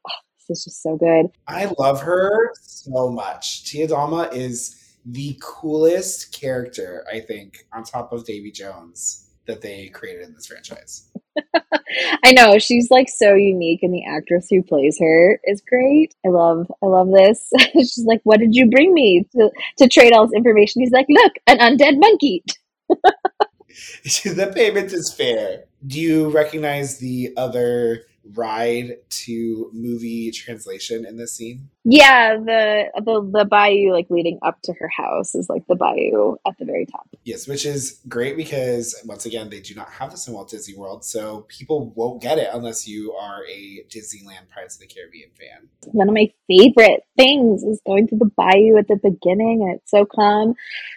[0.50, 1.26] This is just so good.
[1.46, 3.70] I love her so much.
[3.70, 9.88] Tia Dalma is the coolest character, I think, on top of Davy Jones that they
[9.90, 11.08] created in this franchise.
[12.24, 16.14] I know she's like so unique, and the actress who plays her is great.
[16.24, 17.50] I love, I love this.
[17.72, 21.06] she's like, "What did you bring me to to trade all this information?" He's like,
[21.08, 22.44] "Look, an undead monkey."
[24.04, 25.64] the payment is fair.
[25.86, 31.68] Do you recognize the other ride to movie translation in this scene?
[31.84, 36.36] Yeah, the the the bayou like leading up to her house is like the bayou
[36.46, 37.08] at the very top.
[37.24, 40.76] Yes, which is great because once again they do not have this in Walt Disney
[40.76, 45.30] World, so people won't get it unless you are a Disneyland Pirates of the Caribbean
[45.38, 45.68] fan.
[45.86, 49.90] One of my favorite things is going through the bayou at the beginning, and it's
[49.90, 50.54] so calm.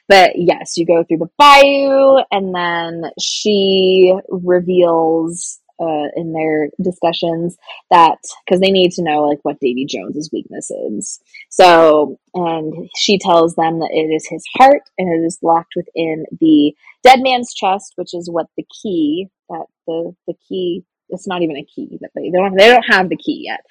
[0.10, 7.58] But yes, you go through the bayou, and then she reveals uh, in their discussions
[7.92, 11.20] that because they need to know like what Davy Jones's weakness is.
[11.50, 16.26] So, and she tells them that it is his heart and it is locked within
[16.40, 20.84] the dead man's chest, which is what the key that the the key.
[21.10, 23.62] It's not even a key that they, they don't they don't have the key yet,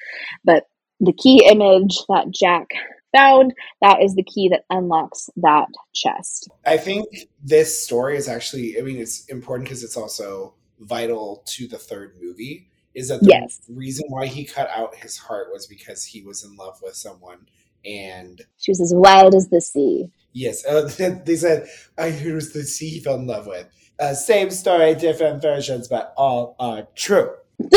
[0.45, 0.65] but
[1.01, 2.69] the key image that Jack
[3.17, 6.49] found that is the key that unlocks that chest.
[6.65, 7.07] I think
[7.43, 8.79] this story is actually.
[8.79, 13.29] I mean, it's important because it's also vital to the third movie is that the
[13.29, 13.61] yes.
[13.69, 17.39] reason why he cut out his heart was because he was in love with someone
[17.85, 20.11] and she was as wild as the sea.
[20.33, 20.89] Yes uh,
[21.25, 21.69] they said
[21.99, 23.67] i hear it was the sea he fell in love with?
[23.99, 27.31] Uh, same story different versions but all are true.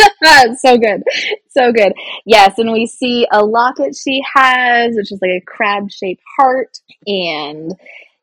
[0.57, 1.03] So good.
[1.49, 1.93] So good.
[2.25, 6.79] Yes and we see a locket she has which is like a crab shaped heart
[7.05, 7.73] and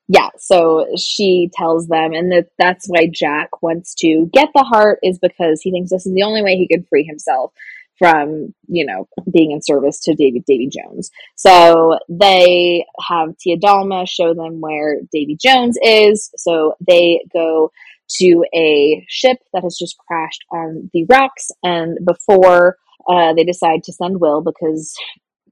[0.09, 4.99] yeah, so she tells them, and that that's why Jack wants to get the heart
[5.03, 7.53] is because he thinks this is the only way he can free himself
[7.99, 11.11] from you know being in service to David Davy Jones.
[11.37, 16.31] So they have Tia Dalma show them where Davy Jones is.
[16.37, 17.71] So they go
[18.19, 22.77] to a ship that has just crashed on the rocks, and before
[23.09, 24.95] uh, they decide to send Will because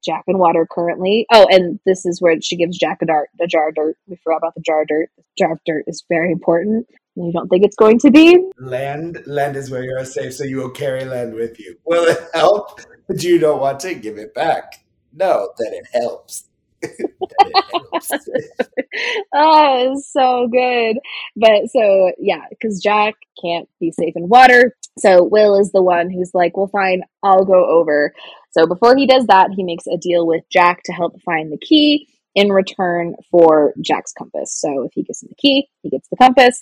[0.05, 1.27] Jack and Water currently.
[1.33, 3.97] Oh, and this is where she gives Jack a dart, a jar of dirt.
[4.07, 5.11] We forgot about the jar of dirt.
[5.17, 6.87] The jar of dirt is very important.
[7.17, 8.39] You don't think it's going to be?
[8.59, 11.77] Land, land is where you're safe, so you will carry land with you.
[11.85, 12.81] Will it help?
[13.09, 14.85] But you don't want to give it back.
[15.13, 16.45] No, that it helps.
[19.35, 20.99] oh, it's so good.
[21.37, 24.75] But so yeah, because Jack can't be safe in water.
[24.99, 28.13] So Will is the one who's like, Well, fine, I'll go over.
[28.51, 31.59] So before he does that, he makes a deal with Jack to help find the
[31.59, 34.59] key in return for Jack's compass.
[34.61, 36.61] So if he gives him the key, he gets the compass.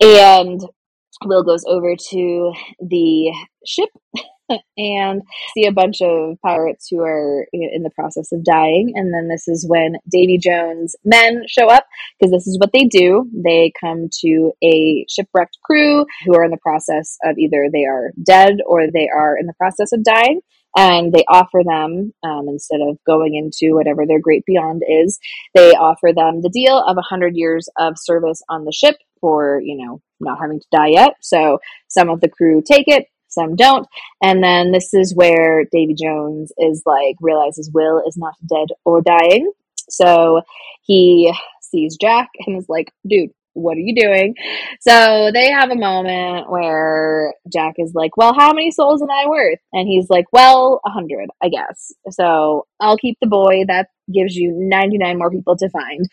[0.00, 0.60] And
[1.24, 3.32] Will goes over to the
[3.66, 3.90] ship
[4.76, 5.22] and
[5.54, 8.92] see a bunch of pirates who are in the process of dying.
[8.94, 11.86] And then this is when Davy Jones' men show up
[12.18, 13.30] because this is what they do.
[13.32, 18.12] They come to a shipwrecked crew who are in the process of either they are
[18.24, 20.40] dead or they are in the process of dying.
[20.76, 25.20] And they offer them, um, instead of going into whatever their great beyond is,
[25.54, 29.76] they offer them the deal of 100 years of service on the ship for, you
[29.76, 31.14] know, not having to die yet.
[31.20, 33.86] So some of the crew take it, some don't.
[34.22, 39.02] And then this is where Davy Jones is like realizes Will is not dead or
[39.02, 39.52] dying.
[39.88, 40.42] So
[40.82, 44.34] he sees Jack and is like, dude, what are you doing?
[44.80, 49.26] So they have a moment where Jack is like, Well, how many souls am I
[49.28, 49.60] worth?
[49.72, 51.92] And he's like, Well, a hundred, I guess.
[52.10, 53.64] So I'll keep the boy.
[53.68, 56.08] That gives you 99 more people to find.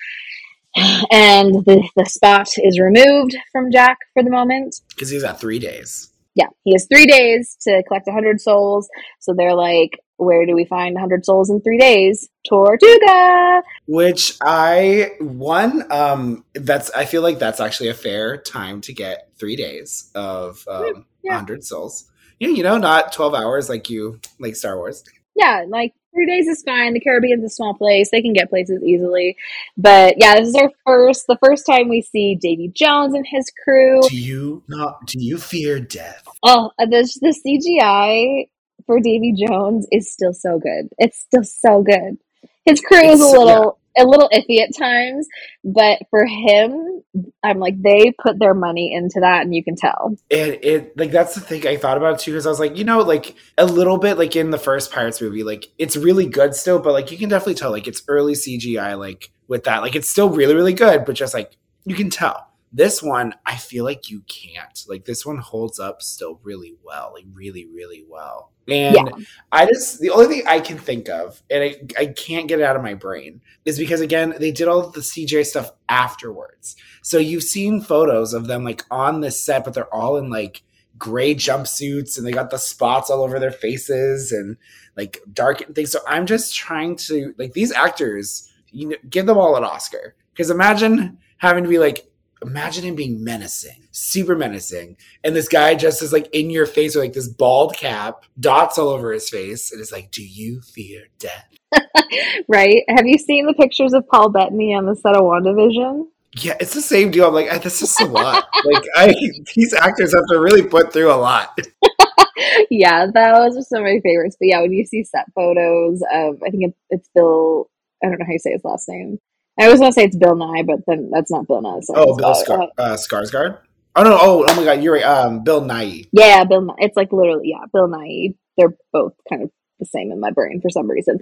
[1.12, 4.80] And the, the spot is removed from Jack for the moment.
[4.90, 8.90] Because he's got three days yeah, he has three days to collect 100 souls.
[9.20, 12.30] So they're like, where do we find 100 souls in three days?
[12.48, 13.64] Tortuga!
[13.88, 19.30] Which I, one, um, that's, I feel like that's actually a fair time to get
[19.38, 21.32] three days of um, yeah.
[21.32, 22.06] 100 souls.
[22.40, 25.04] Yeah, you know, not 12 hours like you, like Star Wars.
[25.36, 26.94] Yeah, like three days is fine.
[26.94, 29.38] The Caribbean's a small place; they can get places easily.
[29.78, 33.52] But yeah, this is our first, the first time we see Davy Jones and his
[33.64, 34.02] crew.
[34.08, 35.08] Do you not?
[35.08, 36.24] Do you fear death?
[36.44, 38.48] Oh, uh, the the CGI
[38.86, 40.90] for Davy Jones is still so good.
[40.98, 42.18] It's still so good.
[42.66, 45.28] His crew it's, is a little a little iffy at times,
[45.64, 47.04] but for him,
[47.44, 50.16] I'm like they put their money into that, and you can tell.
[50.30, 52.84] And it like that's the thing I thought about too, because I was like, you
[52.84, 56.56] know, like a little bit like in the first Pirates movie, like it's really good
[56.56, 59.96] still, but like you can definitely tell like it's early CGI, like with that, like
[59.96, 63.84] it's still really really good, but just like you can tell This one, I feel
[63.84, 64.86] like you can't.
[64.88, 68.52] Like this one holds up still really well, like really, really well.
[68.68, 69.26] And yeah.
[69.52, 72.64] I just the only thing I can think of, and I, I can't get it
[72.64, 76.76] out of my brain, is because again, they did all the CG stuff afterwards.
[77.02, 80.64] So you've seen photos of them like on this set, but they're all in like
[80.98, 84.56] gray jumpsuits and they got the spots all over their faces and
[84.96, 85.92] like dark and things.
[85.92, 90.16] So I'm just trying to like these actors, you know, give them all an Oscar.
[90.32, 92.08] Because imagine having to be like,
[92.42, 96.96] imagine him being menacing, super menacing, and this guy just is like in your face
[96.96, 100.62] with like this bald cap, dots all over his face, and it's like, do you
[100.62, 101.48] fear death?
[102.48, 102.84] right?
[102.90, 106.08] Have you seen the pictures of Paul Bettany on the set of WandaVision?
[106.38, 107.28] Yeah, it's the same deal.
[107.28, 108.48] I'm like, this is a lot.
[108.66, 109.14] like, I
[109.56, 111.60] these actors have to really put through a lot.
[112.70, 114.38] yeah, that was some of my favorites.
[114.40, 117.70] But yeah, when you see set photos of, I think it's, it's Bill.
[118.04, 119.20] I don't know how you say his last name.
[119.60, 121.84] I was gonna say it's Bill Nighy, but then that's not Bill Nighy.
[121.84, 123.60] So oh, Bill Scar- uh, uh, Skarsgård.
[123.96, 124.18] Oh no!
[124.20, 124.82] Oh, oh my God!
[124.84, 125.04] You're right.
[125.04, 126.08] Um, Bill Nighy.
[126.12, 126.62] Yeah, Bill.
[126.62, 126.76] Nighy.
[126.80, 128.36] It's like literally, yeah, Bill Nighy.
[128.58, 131.20] They're both kind of the same in my brain for some reason.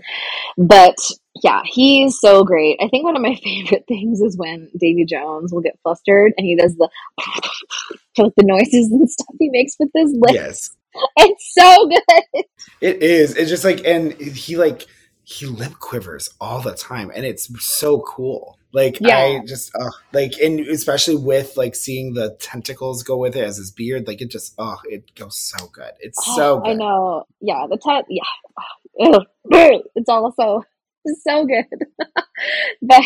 [0.57, 0.97] But
[1.43, 2.77] yeah, he's so great.
[2.79, 6.45] I think one of my favorite things is when Davy Jones will get flustered and
[6.45, 6.89] he does the
[8.19, 10.33] like the noises and stuff he makes with his lips.
[10.33, 10.69] Yes.
[11.17, 12.43] It's so good.
[12.81, 13.35] It is.
[13.35, 14.87] It's just like and he like
[15.29, 18.57] he lip quivers all the time and it's so cool.
[18.73, 19.17] Like yeah.
[19.17, 23.57] I just uh, like and especially with like seeing the tentacles go with it as
[23.57, 25.91] his beard, like it just oh it goes so good.
[25.99, 26.69] It's oh, so good.
[26.69, 27.25] I know.
[27.41, 29.19] Yeah, the tent yeah.
[29.95, 30.63] it's also
[31.23, 31.65] so good.
[32.81, 33.03] but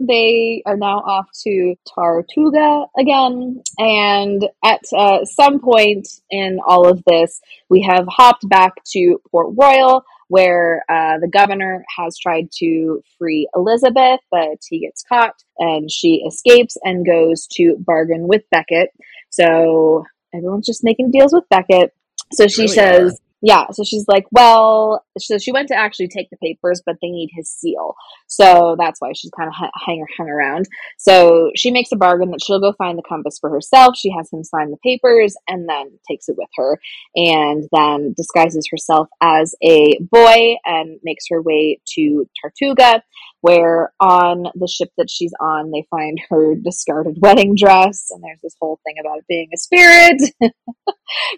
[0.00, 3.62] they are now off to Tortuga again.
[3.78, 7.40] And at uh, some point in all of this,
[7.70, 13.48] we have hopped back to Port Royal where uh, the governor has tried to free
[13.54, 18.90] Elizabeth, but he gets caught and she escapes and goes to bargain with Beckett.
[19.30, 21.92] So everyone's just making deals with Beckett.
[22.32, 26.28] So she really says, yeah so she's like well so she went to actually take
[26.30, 27.94] the papers but they need his seal.
[28.26, 29.54] So that's why she's kind of
[29.86, 30.66] hang, hung around.
[30.98, 33.96] So she makes a bargain that she'll go find the compass for herself.
[33.96, 36.78] She has him sign the papers and then takes it with her
[37.14, 43.02] and then disguises herself as a boy and makes her way to tortuga
[43.40, 48.40] where on the ship that she's on they find her discarded wedding dress and there's
[48.42, 50.20] this whole thing about it being a spirit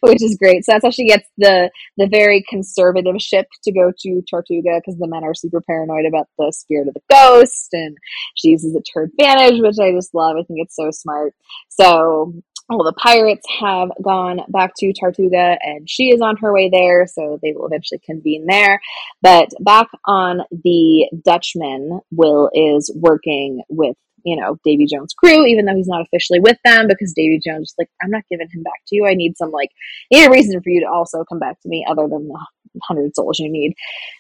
[0.01, 3.93] which is great so that's how she gets the the very conservative ship to go
[3.99, 7.97] to Tortuga because the men are super paranoid about the spirit of the ghost, and
[8.35, 10.37] she uses it to her advantage, which I just love.
[10.37, 11.35] I think it's so smart.
[11.69, 12.35] So
[12.71, 17.07] all the pirates have gone back to Tortuga and she is on her way there,
[17.07, 18.81] so they will eventually convene there.
[19.23, 25.65] But back on the Dutchman, Will is working with you know, Davy Jones' crew, even
[25.65, 28.63] though he's not officially with them, because Davy Jones is like, I'm not giving him
[28.63, 29.07] back to you.
[29.07, 29.71] I need some like,
[30.13, 32.39] I need a reason for you to also come back to me other than the
[32.83, 33.75] hundred souls you need.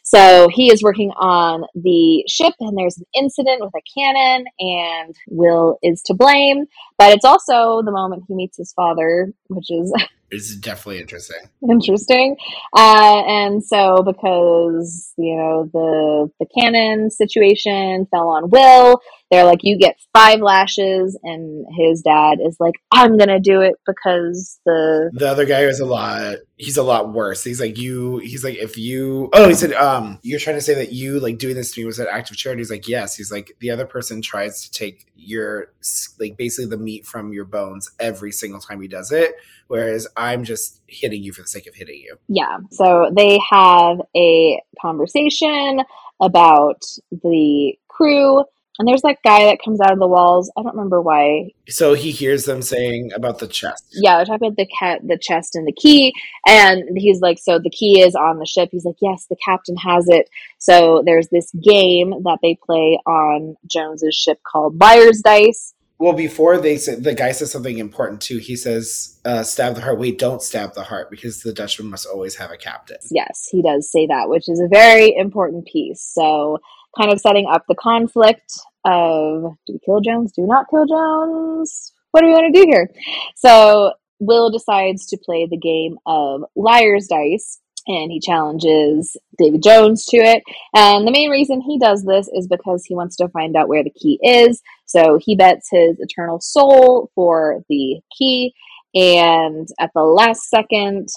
[0.05, 5.15] So he is working on the ship, and there's an incident with a cannon, and
[5.29, 6.67] Will is to blame.
[6.97, 9.93] But it's also the moment he meets his father, which is
[10.31, 11.39] It's definitely interesting.
[11.71, 12.37] Interesting.
[12.77, 19.61] Uh, and so because, you know, the the cannon situation fell on Will, they're like,
[19.63, 25.11] you get five lashes, and his dad is like, I'm gonna do it because the
[25.13, 27.45] the other guy is a lot he's a lot worse.
[27.45, 30.75] He's like you he's like if you oh he said, um, you're trying to say
[30.75, 32.61] that you like doing this to me was an act of charity.
[32.61, 33.17] He's like, Yes.
[33.17, 35.73] He's like the other person tries to take your
[36.19, 39.35] like basically the meat from your bones every single time he does it
[39.69, 42.17] whereas I'm just hitting you for the sake of hitting you.
[42.29, 42.59] Yeah.
[42.71, 45.83] So they have a conversation
[46.21, 48.45] about the crew.
[48.79, 50.51] And there's that guy that comes out of the walls.
[50.57, 51.51] I don't remember why.
[51.69, 53.85] So he hears them saying about the chest.
[53.93, 56.13] Yeah, they're talking about the cat, the chest, and the key.
[56.47, 59.77] And he's like, "So the key is on the ship." He's like, "Yes, the captain
[59.77, 65.75] has it." So there's this game that they play on Jones's ship called Liar's Dice,
[65.99, 68.39] well, before they say, the guy says something important too.
[68.39, 72.07] He says, uh, "Stab the heart." Wait, don't stab the heart because the Dutchman must
[72.07, 72.99] always have a captain.
[73.11, 76.01] Yes, he does say that, which is a very important piece.
[76.01, 76.59] So,
[76.97, 78.53] kind of setting up the conflict
[78.85, 80.33] of do we kill Jones?
[80.33, 81.93] Do not kill Jones?
[82.11, 82.89] What do we want to do here?
[83.37, 90.05] So, Will decides to play the game of liar's dice and he challenges Davy Jones
[90.07, 90.43] to it.
[90.75, 93.83] And the main reason he does this is because he wants to find out where
[93.83, 94.63] the key is.
[94.85, 98.55] So he bets his eternal soul for the key.
[98.95, 101.09] And at the last second,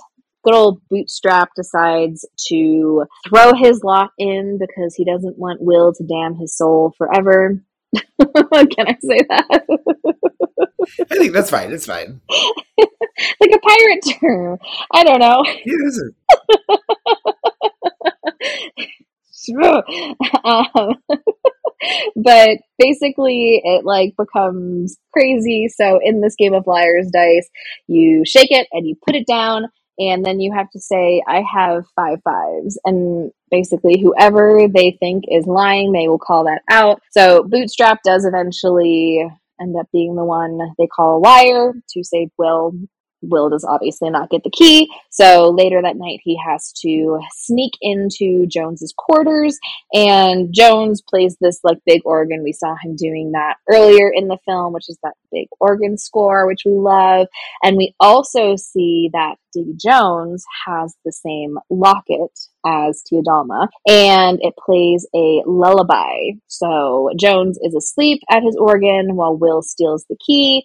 [0.43, 6.03] good old Bootstrap decides to throw his lot in because he doesn't want Will to
[6.03, 7.63] damn his soul forever.
[7.95, 9.65] Can I say that?
[11.11, 11.71] I think that's fine.
[11.71, 12.21] It's fine.
[12.29, 14.57] like a pirate term.
[14.93, 15.43] I don't know.
[20.43, 20.93] um,
[22.15, 27.49] but basically it like becomes crazy so in this game of liar's dice
[27.87, 29.65] you shake it and you put it down
[30.09, 32.79] and then you have to say i have five fives.
[32.85, 37.01] And basically whoever they think is lying they will call that out.
[37.11, 39.27] So bootstrap does eventually
[39.61, 42.73] end up being the one they call a liar to save will
[43.21, 44.89] Will does obviously not get the key.
[45.09, 49.59] So later that night, he has to sneak into Jones's quarters,
[49.93, 52.43] and Jones plays this like big organ.
[52.43, 56.47] We saw him doing that earlier in the film, which is that big organ score,
[56.47, 57.27] which we love.
[57.63, 62.31] And we also see that Davy Jones has the same locket
[62.65, 66.31] as Tia Dalma, and it plays a lullaby.
[66.47, 70.63] So Jones is asleep at his organ while Will steals the key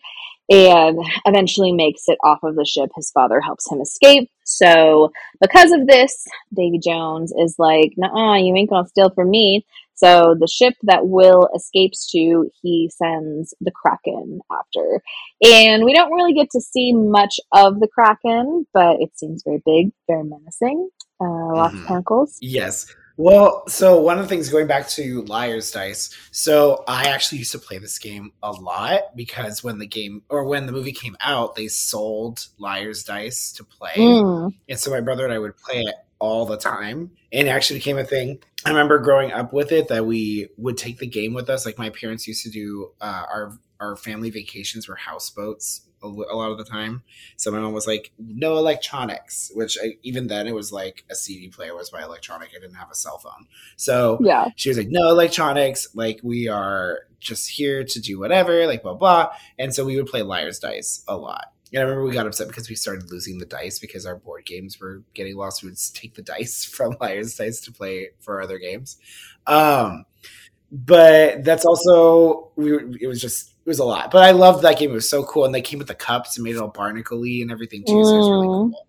[0.48, 2.90] and eventually makes it off of the ship.
[2.94, 4.30] His father helps him escape.
[4.44, 6.24] So, because of this,
[6.54, 9.66] Davy Jones is like, nah, you ain't gonna steal from me.
[9.94, 15.02] So, the ship that Will escapes to, he sends the Kraken after.
[15.42, 19.62] And we don't really get to see much of the Kraken, but it seems very
[19.64, 20.90] big, very menacing.
[21.20, 21.82] Uh, lots mm-hmm.
[21.82, 22.38] of tentacles.
[22.40, 22.86] Yes.
[23.18, 27.52] Well, so one of the things going back to Liar's Dice, so I actually used
[27.52, 31.16] to play this game a lot because when the game or when the movie came
[31.20, 33.94] out, they sold Liar's Dice to play.
[33.96, 34.52] Mm.
[34.68, 37.10] And so my brother and I would play it all the time.
[37.32, 38.38] And it actually became a thing.
[38.64, 41.64] I remember growing up with it that we would take the game with us.
[41.64, 46.36] Like my parents used to do uh, our our family vacations were houseboats a, a
[46.36, 47.02] lot of the time.
[47.36, 51.14] So my mom was like, no electronics, which I, even then it was like a
[51.14, 52.50] CD player was my electronic.
[52.56, 53.46] I didn't have a cell phone.
[53.76, 55.88] So yeah, she was like, no electronics.
[55.94, 59.28] Like we are just here to do whatever, like blah, blah.
[59.58, 61.52] And so we would play liar's dice a lot.
[61.72, 64.46] And I remember we got upset because we started losing the dice because our board
[64.46, 65.62] games were getting lost.
[65.62, 68.98] We would take the dice from Liar's Dice to play for other games.
[69.46, 70.04] Um,
[70.70, 74.12] but that's also we were, it was just it was a lot.
[74.12, 74.90] But I loved that game.
[74.90, 77.24] It was so cool, and they came with the cups and made it all barnacle
[77.24, 78.04] and everything too.
[78.04, 78.70] So it was really mm.
[78.70, 78.86] cool.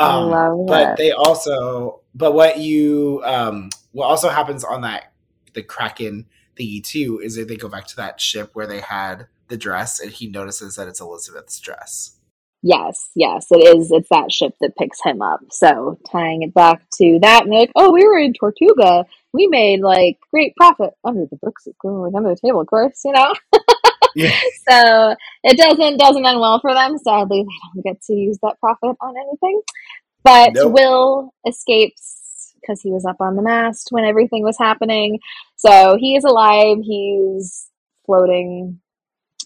[0.00, 5.12] Um, I love but they also, but what you, um, what also happens on that
[5.52, 9.26] the Kraken thingy too is that they go back to that ship where they had
[9.48, 12.16] the dress, and he notices that it's Elizabeth's dress.
[12.62, 13.92] Yes, yes, it is.
[13.92, 15.40] It's that ship that picks him up.
[15.50, 19.04] So tying it back to that, and they're like, "Oh, we were in Tortuga.
[19.34, 23.34] We made like great profit under the books, under the table, of course, you know."
[24.14, 24.38] yeah.
[24.68, 26.96] So it doesn't doesn't end well for them.
[26.98, 29.60] Sadly, they don't get to use that profit on anything.
[30.22, 30.72] But nope.
[30.72, 35.20] Will escapes because he was up on the mast when everything was happening.
[35.56, 36.78] So he is alive.
[36.82, 37.70] He's
[38.06, 38.80] floating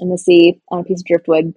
[0.00, 1.54] in the sea on a piece of driftwood.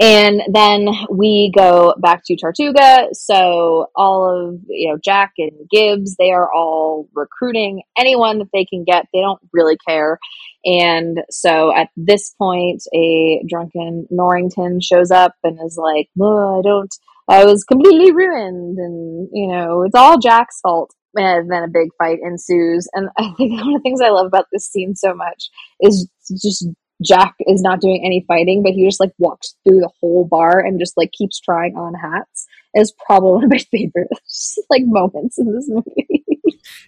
[0.00, 3.08] And then we go back to Tortuga.
[3.12, 8.64] So all of, you know, Jack and Gibbs, they are all recruiting anyone that they
[8.64, 9.06] can get.
[9.12, 10.18] They don't really care.
[10.64, 16.62] And so at this point, a drunken Norrington shows up and is like, oh, I
[16.62, 16.94] don't,
[17.28, 18.78] I was completely ruined.
[18.78, 20.94] And, you know, it's all Jack's fault.
[21.14, 22.88] And then a big fight ensues.
[22.94, 26.08] And I think one of the things I love about this scene so much is
[26.42, 26.66] just
[27.04, 30.60] Jack is not doing any fighting, but he just like walks through the whole bar
[30.60, 32.46] and just like keeps trying on hats.
[32.74, 34.08] Is probably one of my favorite
[34.70, 36.24] like moments in this movie.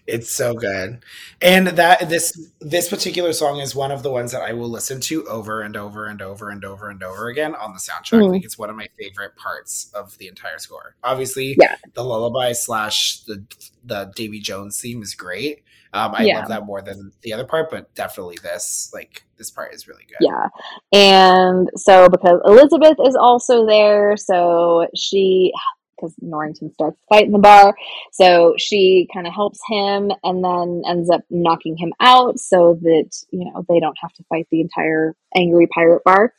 [0.07, 1.03] it's so good,
[1.41, 4.99] and that this this particular song is one of the ones that I will listen
[5.01, 8.19] to over and over and over and over and over again on the soundtrack.
[8.19, 8.31] Mm-hmm.
[8.31, 10.95] Like it's one of my favorite parts of the entire score.
[11.03, 11.75] Obviously, yeah.
[11.93, 13.45] the lullaby slash the
[13.83, 15.63] the Davy Jones theme is great.
[15.95, 16.39] Um, I yeah.
[16.39, 20.03] love that more than the other part, but definitely this like this part is really
[20.03, 20.17] good.
[20.19, 20.49] Yeah,
[20.91, 25.53] and so because Elizabeth is also there, so she
[25.95, 27.73] because Norrington starts fighting the bar,
[28.11, 33.11] so she kind of helps him and then ends up knocking him out so that
[33.31, 36.33] you know they don't have to fight the entire angry pirate bar.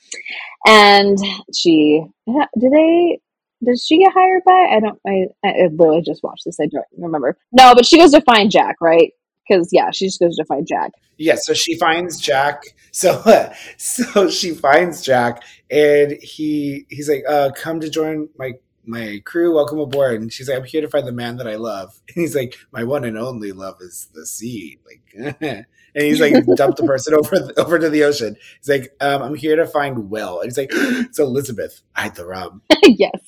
[0.67, 1.17] And
[1.55, 3.21] she do they
[3.65, 4.69] does she get hired by?
[4.71, 5.01] I don't.
[5.07, 6.59] I, I literally just watched this.
[6.61, 7.39] I don't remember.
[7.53, 9.13] No, but she goes to find Jack, right?
[9.47, 10.93] Because yeah, she just goes to find Jack.
[11.19, 12.63] Yeah, so she finds Jack.
[12.97, 18.53] So so she finds Jack, and he he's like, uh, "Come to join my
[18.87, 19.55] my crew.
[19.55, 22.23] Welcome aboard." And she's like, "I'm here to find the man that I love." And
[22.23, 26.79] he's like, "My one and only love is the sea." Like, and he's like, dumped
[26.79, 28.39] the person over over to the ocean.
[28.61, 31.83] He's like, um, "I'm here to find Will." And he's like, "It's Elizabeth.
[31.95, 33.21] I the rum." yes.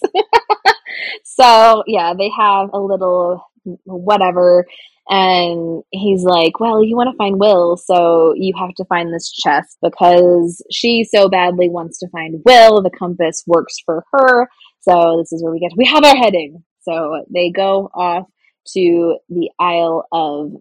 [1.24, 3.44] so yeah, they have a little
[3.84, 4.66] whatever
[5.10, 9.32] And he's like, Well, you want to find Will, so you have to find this
[9.32, 12.82] chest because she so badly wants to find Will.
[12.82, 14.48] The compass works for her.
[14.80, 16.62] So this is where we get, we have our heading.
[16.80, 18.26] So they go off
[18.74, 20.52] to the Isle of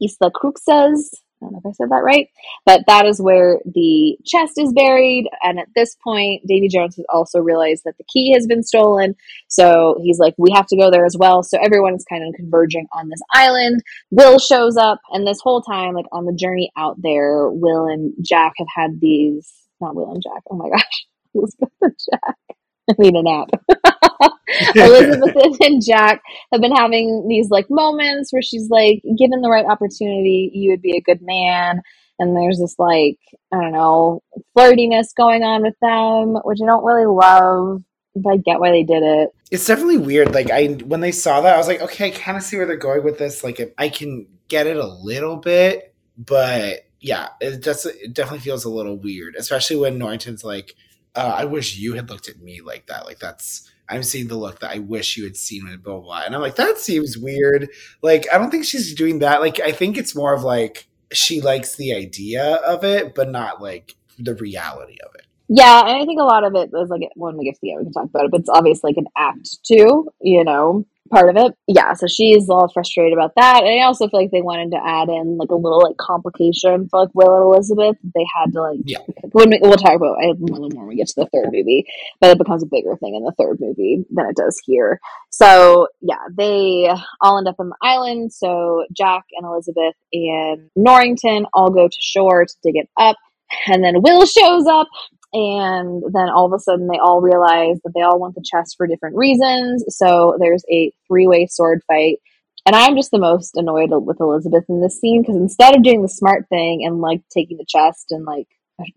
[0.00, 1.21] Isla Cruces.
[1.42, 2.28] I don't know if I said that right,
[2.64, 5.28] but that is where the chest is buried.
[5.42, 9.16] And at this point, Davy Jones has also realized that the key has been stolen.
[9.48, 11.42] So he's like, we have to go there as well.
[11.42, 13.82] So everyone is kind of converging on this island.
[14.10, 18.14] Will shows up, and this whole time, like on the journey out there, Will and
[18.22, 22.36] Jack have had these, not Will and Jack, oh my gosh, Elizabeth and Jack.
[22.90, 23.48] I need a nap.
[24.74, 29.66] Elizabeth and Jack have been having these like moments where she's like, given the right
[29.66, 31.80] opportunity, you would be a good man.
[32.18, 33.18] And there's this like,
[33.52, 34.22] I don't know,
[34.56, 37.82] flirtiness going on with them, which I don't really love,
[38.14, 39.30] but I get why they did it.
[39.50, 40.34] It's definitely weird.
[40.34, 42.66] Like I when they saw that, I was like, okay, I kind of see where
[42.66, 43.42] they're going with this.
[43.42, 48.64] Like I can get it a little bit, but yeah, it just it definitely feels
[48.64, 50.76] a little weird, especially when Norrington's like,
[51.14, 53.04] uh, I wish you had looked at me like that.
[53.04, 56.02] Like that's I'm seeing the look that I wish you had seen with blah, blah
[56.02, 56.22] blah.
[56.24, 57.68] And I'm like, that seems weird.
[58.02, 59.40] Like I don't think she's doing that.
[59.40, 63.60] Like I think it's more of like she likes the idea of it, but not
[63.60, 65.26] like the reality of it.
[65.48, 67.72] Yeah, and I think a lot of it was like when we get to the
[67.72, 68.30] end, we can talk about it.
[68.30, 71.54] But it's obviously like an act too, you know part of it.
[71.68, 73.62] Yeah, so she's all frustrated about that.
[73.62, 76.88] And I also feel like they wanted to add in like a little like complication
[76.88, 77.96] for like Will and Elizabeth.
[78.02, 78.98] They had to like yeah.
[79.32, 81.52] When we, we'll talk about it a little more when we get to the third
[81.52, 81.86] movie,
[82.20, 85.00] but it becomes a bigger thing in the third movie than it does here.
[85.30, 86.90] So yeah, they
[87.20, 88.32] all end up on the island.
[88.32, 93.16] So Jack and Elizabeth and Norrington all go to shore to dig it up.
[93.66, 94.88] And then Will shows up
[95.32, 98.76] and then all of a sudden they all realize that they all want the chest
[98.76, 99.84] for different reasons.
[99.88, 102.18] So there's a three way sword fight.
[102.64, 106.02] And I'm just the most annoyed with Elizabeth in this scene because instead of doing
[106.02, 108.46] the smart thing and like taking the chest and like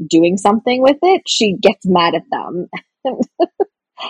[0.08, 2.68] doing something with it, she gets mad at them.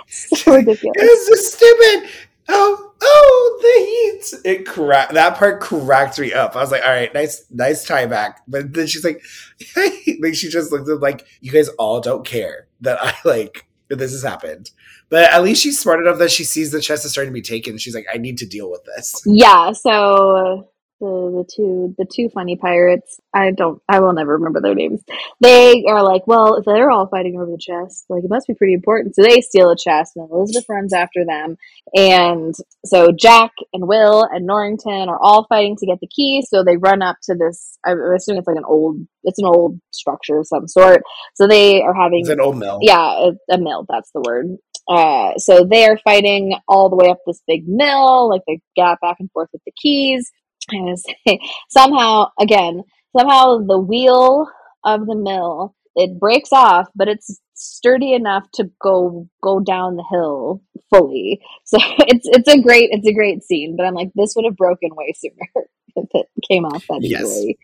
[0.08, 0.96] so ridiculous.
[0.98, 2.10] It's so stupid
[2.50, 4.58] oh, oh, the heat.
[4.58, 5.14] It cracked.
[5.14, 6.56] That part cracked me up.
[6.56, 8.42] I was like, all right, nice, nice tie back.
[8.48, 9.22] But then she's like,
[10.22, 14.12] like she just looked at like, you guys all don't care that I like this
[14.12, 14.72] has happened.
[15.10, 17.42] But at least she's smart enough that she sees the chest is starting to be
[17.42, 17.78] taken.
[17.78, 19.22] She's like, I need to deal with this.
[19.26, 19.72] Yeah.
[19.72, 20.68] So
[21.06, 23.20] the the two the two funny pirates.
[23.34, 25.02] I don't I will never remember their names.
[25.42, 28.56] They are like, well, if they're all fighting over the chest, like it must be
[28.56, 29.16] pretty important.
[29.16, 31.58] So they steal a chest, and Elizabeth runs after them.
[31.94, 32.54] And
[32.86, 36.44] so Jack and Will and Norrington are all fighting to get the key.
[36.48, 37.78] So they run up to this.
[37.86, 41.04] I'm assuming it's like an old it's an old structure of some sort.
[41.36, 42.80] So they are having it's an old mill.
[42.82, 43.86] Yeah, a, a mill.
[43.88, 44.58] That's the word.
[44.88, 49.00] Uh, so they are fighting all the way up this big mill, like they gap
[49.02, 50.32] back and forth with the keys.
[50.72, 51.40] I say,
[51.70, 52.84] somehow, again,
[53.18, 54.48] somehow the wheel
[54.84, 60.06] of the mill it breaks off, but it's sturdy enough to go go down the
[60.10, 61.42] hill fully.
[61.68, 63.76] So it's it's a great it's a great scene.
[63.76, 65.34] But I'm like, this would have broken way sooner
[65.96, 67.22] if it came off that yes.
[67.22, 67.58] easily.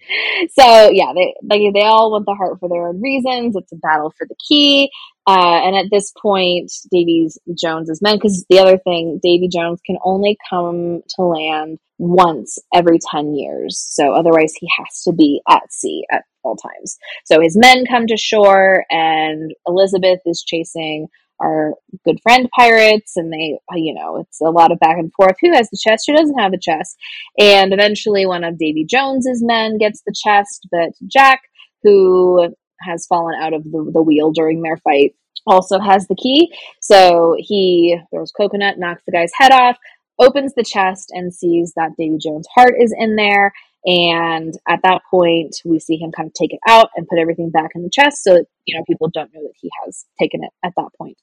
[0.57, 3.55] So yeah, they like they all want the heart for their own reasons.
[3.55, 4.89] It's a battle for the key.
[5.27, 9.97] Uh, and at this point, Davy's Jones's men, because the other thing, Davy Jones can
[10.03, 13.79] only come to land once every 10 years.
[13.79, 16.97] So otherwise, he has to be at sea at all times.
[17.25, 21.07] So his men come to shore, and Elizabeth is chasing
[21.39, 21.73] our
[22.05, 25.35] good friend pirates, and they, you know, it's a lot of back and forth.
[25.41, 26.05] Who has the chest?
[26.07, 26.97] Who doesn't have the chest?
[27.37, 31.41] And eventually, one of Davy Jones's men gets the chest, but Jack,
[31.83, 32.53] who
[32.85, 35.15] has fallen out of the, the wheel during their fight,
[35.45, 36.53] also has the key.
[36.81, 39.77] So he throws coconut, knocks the guy's head off,
[40.19, 43.53] opens the chest, and sees that Davy Jones' heart is in there.
[43.85, 47.49] And at that point, we see him kind of take it out and put everything
[47.49, 50.51] back in the chest so you know people don't know that he has taken it
[50.63, 51.17] at that point.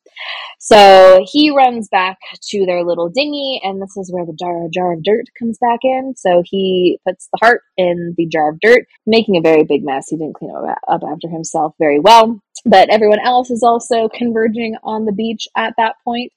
[0.58, 2.18] So he runs back
[2.50, 5.80] to their little dinghy, and this is where the jar, jar of dirt comes back
[5.82, 6.14] in.
[6.16, 10.08] So he puts the heart in the jar of dirt, making a very big mess.
[10.08, 10.52] He didn't clean
[10.88, 15.74] up after himself very well but everyone else is also converging on the beach at
[15.76, 16.32] that point.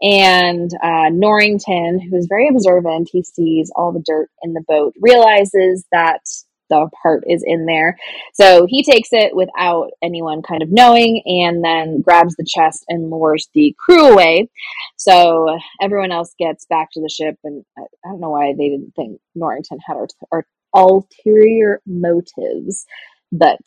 [0.00, 4.94] And uh, Norrington, who is very observant, he sees all the dirt in the boat,
[5.00, 6.22] realizes that
[6.68, 7.96] the part is in there.
[8.34, 13.10] So he takes it without anyone kind of knowing and then grabs the chest and
[13.10, 14.48] lures the crew away.
[14.96, 17.36] So everyone else gets back to the ship.
[17.44, 22.84] And I, I don't know why they didn't think Norrington had our, our ulterior motives,
[23.32, 23.60] but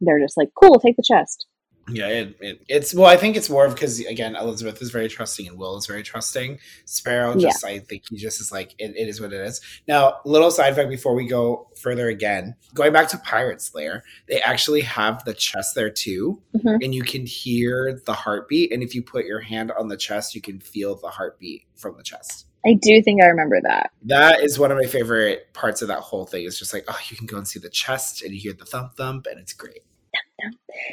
[0.00, 1.47] they're just like, cool, take the chest.
[1.90, 3.06] Yeah, it, it, it's well.
[3.06, 6.02] I think it's more of because again, Elizabeth is very trusting and Will is very
[6.02, 6.58] trusting.
[6.84, 7.70] Sparrow, just yeah.
[7.70, 9.60] I think he just is like it, it is what it is.
[9.86, 14.40] Now, little side fact before we go further again, going back to Pirates Lair, they
[14.40, 16.82] actually have the chest there too, mm-hmm.
[16.82, 18.72] and you can hear the heartbeat.
[18.72, 21.96] And if you put your hand on the chest, you can feel the heartbeat from
[21.96, 22.46] the chest.
[22.66, 23.92] I do think I remember that.
[24.02, 26.44] That is one of my favorite parts of that whole thing.
[26.44, 28.64] It's just like, oh, you can go and see the chest and you hear the
[28.64, 29.82] thump thump, and it's great.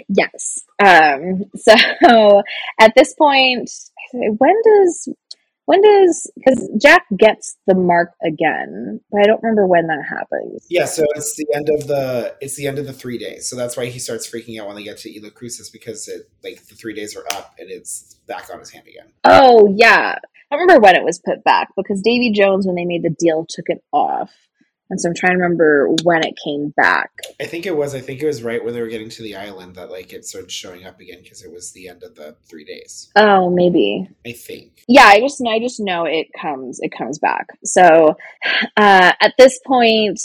[0.08, 0.64] Yes.
[0.84, 2.42] Um, so
[2.80, 3.70] at this point,
[4.14, 5.10] when does
[5.66, 10.66] when does because Jack gets the mark again, but I don't remember when that happens.
[10.70, 13.48] Yeah, so it's the end of the it's the end of the three days.
[13.48, 16.64] So that's why he starts freaking out when they get to Cruces because it like
[16.68, 19.12] the three days are up and it's back on his hand again.
[19.24, 20.20] Oh yeah.
[20.52, 23.46] I remember when it was put back because Davy Jones, when they made the deal,
[23.50, 24.32] took it off.
[24.90, 27.12] And so I'm trying to remember when it came back.
[27.40, 27.96] I think it was.
[27.96, 30.26] I think it was right when they were getting to the island that like it
[30.26, 33.12] started showing up again because it was the end of the three days.
[33.16, 34.08] Oh, maybe.
[34.26, 34.84] I think.
[34.88, 37.48] Yeah, I just I just know it comes it comes back.
[37.64, 38.16] So
[38.78, 40.20] uh, at this point,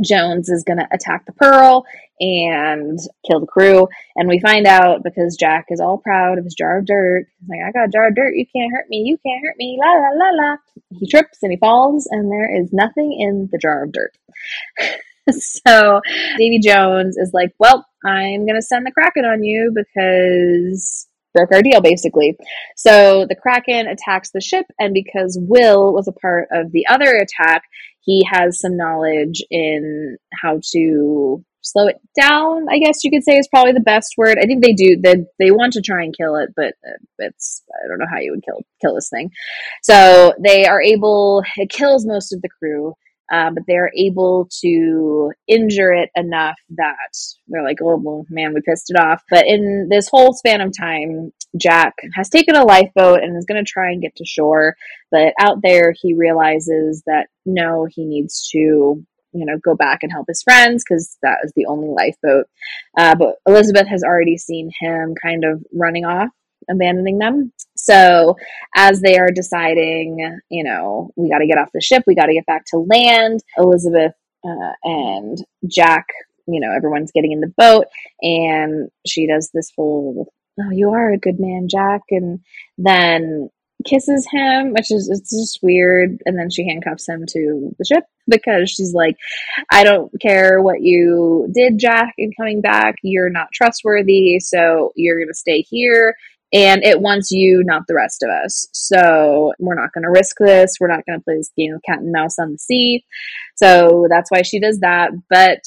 [0.00, 1.84] Jones is going to attack the Pearl
[2.20, 3.88] and kill the crew.
[4.16, 7.26] And we find out because Jack is all proud of his jar of dirt.
[7.40, 8.34] He's like, I got a jar of dirt.
[8.34, 9.02] You can't hurt me.
[9.04, 9.78] You can't hurt me.
[9.82, 10.56] La, la, la, la.
[10.98, 14.16] He trips and he falls, and there is nothing in the jar of dirt.
[15.30, 16.00] so
[16.38, 21.52] Davy Jones is like, Well, I'm going to send the Kraken on you because broke
[21.52, 22.36] our deal basically.
[22.76, 27.10] So the Kraken attacks the ship, and because Will was a part of the other
[27.10, 27.62] attack,
[28.02, 32.66] he has some knowledge in how to slow it down.
[32.68, 34.38] I guess you could say is probably the best word.
[34.38, 35.00] I think they do.
[35.00, 38.18] They they want to try and kill it, but uh, it's I don't know how
[38.18, 39.30] you would kill kill this thing.
[39.82, 41.42] So they are able.
[41.56, 42.94] It kills most of the crew.
[43.32, 46.96] Um, but they're able to injure it enough that
[47.48, 49.22] they're like, oh, well, man, we pissed it off.
[49.30, 53.64] But in this whole span of time, Jack has taken a lifeboat and is going
[53.64, 54.76] to try and get to shore.
[55.10, 59.02] But out there, he realizes that no, he needs to
[59.34, 62.44] you know go back and help his friends because that was the only lifeboat
[62.98, 66.28] uh, but elizabeth has already seen him kind of running off
[66.70, 67.52] abandoning them.
[67.82, 68.36] So,
[68.76, 72.26] as they are deciding, you know, we got to get off the ship, we got
[72.26, 74.12] to get back to land, Elizabeth
[74.44, 76.06] uh, and Jack,
[76.46, 77.86] you know, everyone's getting in the boat,
[78.20, 82.02] and she does this whole, oh, you are a good man, Jack.
[82.10, 82.38] And
[82.78, 83.50] then
[83.84, 86.22] kisses him, which is it's just weird.
[86.24, 89.16] And then she handcuffs him to the ship because she's like,
[89.72, 92.94] I don't care what you did, Jack, in coming back.
[93.02, 96.14] You're not trustworthy, so you're gonna stay here
[96.52, 98.66] and it wants you, not the rest of us.
[98.72, 100.76] So we're not going to risk this.
[100.80, 103.04] We're not going to play this game of cat and mouse on the sea.
[103.56, 105.12] So that's why she does that.
[105.30, 105.60] But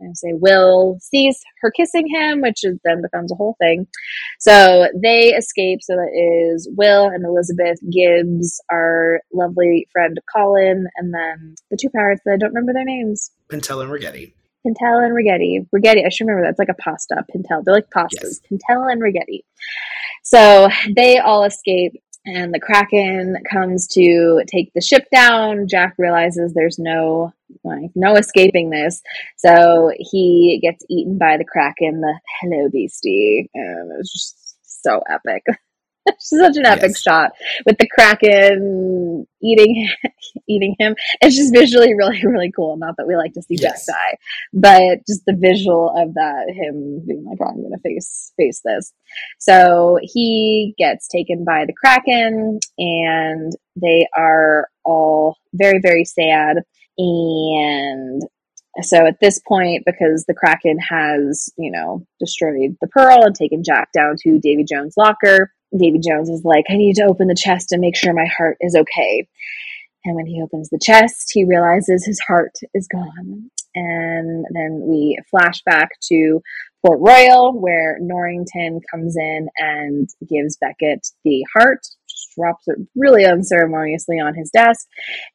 [0.00, 3.86] I say Will sees her kissing him, which then becomes a whole thing.
[4.40, 5.80] So they escape.
[5.82, 11.90] So that is Will and Elizabeth Gibbs, our lovely friend Colin, and then the two
[11.90, 13.30] pirates that I don't remember their names.
[13.48, 14.32] Pintel and Ragetti.
[14.66, 15.66] Pintel and Ragetti.
[15.74, 16.50] Ragetti, I should remember that.
[16.50, 17.24] It's like a pasta.
[17.34, 17.64] Pintel.
[17.64, 18.08] They're like pastas.
[18.22, 18.40] Yes.
[18.50, 19.44] Pintel and Ragetti.
[20.24, 21.92] So they all escape,
[22.26, 25.68] and the Kraken comes to take the ship down.
[25.68, 29.02] Jack realizes there's no like no escaping this,
[29.36, 32.00] so he gets eaten by the Kraken.
[32.00, 35.44] The hello beastie, and it was just so epic.
[36.18, 37.02] such an epic yes.
[37.02, 37.32] shot
[37.66, 39.88] with the kraken eating
[40.48, 40.94] eating him.
[41.20, 42.76] It's just visually really really cool.
[42.76, 43.86] Not that we like to see yes.
[43.86, 44.18] Jack die,
[44.52, 48.92] but just the visual of that him being like, "Oh, I'm to face face this."
[49.38, 56.58] So he gets taken by the kraken, and they are all very very sad
[56.98, 58.22] and
[58.82, 63.62] so at this point, because the Kraken has, you know, destroyed the Pearl and taken
[63.62, 67.34] Jack down to Davy Jones' locker, Davy Jones is like, I need to open the
[67.34, 69.26] chest and make sure my heart is okay.
[70.04, 73.50] And when he opens the chest, he realizes his heart is gone.
[73.74, 76.40] And then we flash back to
[76.84, 83.24] Port Royal, where Norrington comes in and gives Beckett the heart, just drops it really
[83.24, 84.86] unceremoniously on his desk,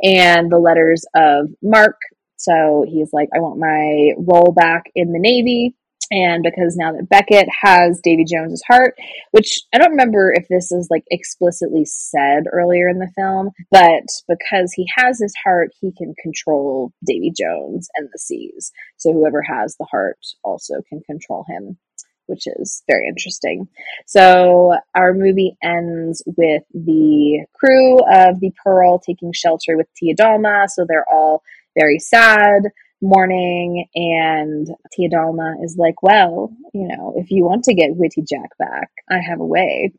[0.02, 2.00] and the letters of marque.
[2.38, 5.76] So he's like, I want my role back in the Navy
[6.12, 8.96] and because now that Beckett has Davy Jones's heart,
[9.32, 14.04] which I don't remember if this is like explicitly said earlier in the film, but
[14.28, 18.72] because he has his heart, he can control Davy Jones and the seas.
[18.98, 21.78] So whoever has the heart also can control him,
[22.26, 23.68] which is very interesting.
[24.08, 30.68] So our movie ends with the crew of the Pearl taking shelter with Tia Dalma.
[30.70, 31.44] So they're all
[31.78, 32.64] very sad
[33.02, 38.24] morning and Tia Dalma is like, well, you know, if you want to get Witty
[38.30, 39.94] Jack back, I have a way.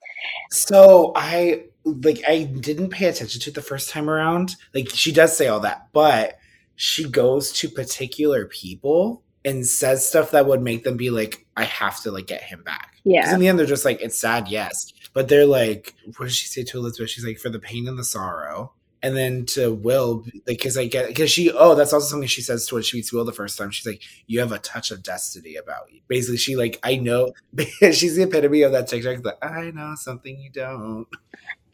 [0.50, 4.56] So I like I didn't pay attention to it the first time around.
[4.74, 6.38] Like she does say all that, but
[6.76, 11.64] she goes to particular people and says stuff that would make them be like, I
[11.64, 12.96] have to like get him back.
[13.04, 13.32] Yeah.
[13.32, 14.92] In the end, they're just like, it's sad, yes.
[15.12, 17.10] But they're like, what does she say to Elizabeth?
[17.10, 18.72] She's like, for the pain and the sorrow.
[19.02, 22.42] And then to Will, like, because I get, because she, oh, that's also something she
[22.42, 23.70] says to when she meets Will the first time.
[23.70, 26.00] She's like, you have a touch of destiny about you.
[26.06, 27.32] Basically, she, like, I know,
[27.80, 29.24] she's the epitome of that TikTok.
[29.24, 31.06] Like, I know something you don't.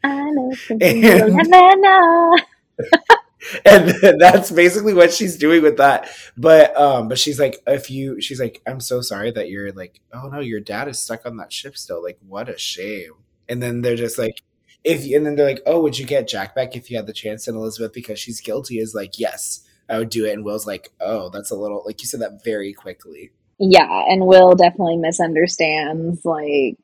[0.03, 2.37] I know something and, you don't know.
[3.65, 8.19] and that's basically what she's doing with that but um but she's like if you
[8.19, 11.37] she's like i'm so sorry that you're like oh no your dad is stuck on
[11.37, 13.11] that ship still like what a shame
[13.47, 14.41] and then they're just like
[14.87, 17.13] if and then they're like oh would you get jack back if you had the
[17.13, 20.67] chance and elizabeth because she's guilty is like yes i would do it and will's
[20.67, 24.97] like oh that's a little like you said that very quickly yeah and will definitely
[24.97, 26.77] misunderstands like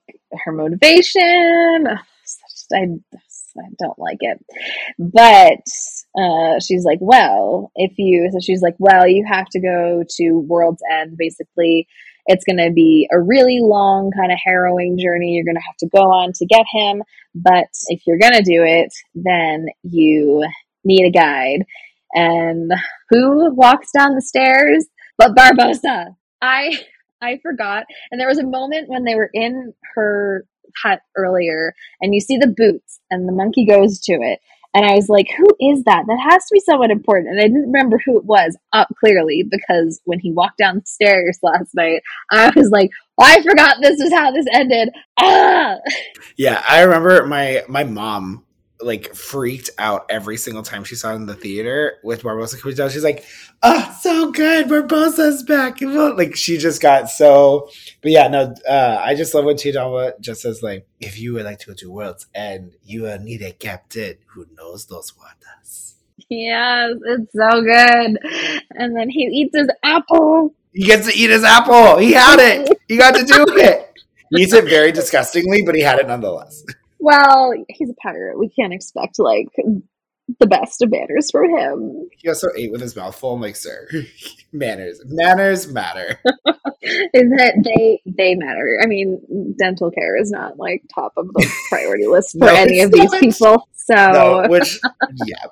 [0.46, 1.88] her motivation
[2.74, 2.88] I,
[3.58, 4.44] I don't like it.
[4.98, 5.64] But
[6.20, 10.40] uh, she's like, well, if you, so she's like, well, you have to go to
[10.40, 11.18] World's End.
[11.18, 11.88] Basically,
[12.26, 15.78] it's going to be a really long, kind of harrowing journey you're going to have
[15.78, 17.04] to go on to get him.
[17.36, 20.46] But if you're going to do it, then you
[20.84, 21.66] need a guide.
[22.14, 22.72] And
[23.10, 24.86] who walks down the stairs
[25.18, 26.16] but Barbossa?
[26.42, 26.80] I
[27.22, 27.86] I forgot.
[28.12, 30.46] And there was a moment when they were in her
[30.82, 34.40] hut earlier and you see the boots and the monkey goes to it.
[34.74, 36.06] And I was like, who is that?
[36.08, 37.32] That has to be someone important.
[37.32, 40.86] And I didn't remember who it was up clearly because when he walked down the
[40.86, 42.02] stairs last night,
[42.32, 44.90] I was like, oh, I forgot this is how this ended.
[45.20, 45.76] Ah!
[46.38, 48.44] Yeah, I remember my my mom
[48.86, 52.76] like freaked out every single time she saw it in the theater with Barbossa coming
[52.76, 52.90] down.
[52.90, 53.26] She's like,
[53.62, 57.70] "Oh, so good, Barbossa's back!" Like she just got so.
[58.02, 61.34] But yeah, no, uh, I just love when Tia Dalma just says like, "If you
[61.34, 65.14] would like to go to World's End you uh, need a captain who knows those
[65.18, 65.96] waters."
[66.30, 68.18] Yes, it's so good.
[68.72, 70.54] And then he eats his apple.
[70.74, 71.98] He gets to eat his apple.
[71.98, 72.70] He had it.
[72.88, 73.92] He got to do it.
[74.30, 76.64] He eats it very disgustingly, but he had it nonetheless.
[77.04, 78.40] Well, he's a pirate.
[78.40, 79.50] We can't expect like
[80.40, 82.08] the best of manners from him.
[82.18, 83.34] He also ate with his mouth full.
[83.34, 83.90] I'm like, sir,
[84.54, 86.22] manners, manners matter.
[86.82, 88.80] is that they they matter?
[88.82, 92.80] I mean, dental care is not like top of the priority list for no, any
[92.80, 93.68] of these people.
[93.74, 94.80] So, no, which
[95.26, 95.44] yeah,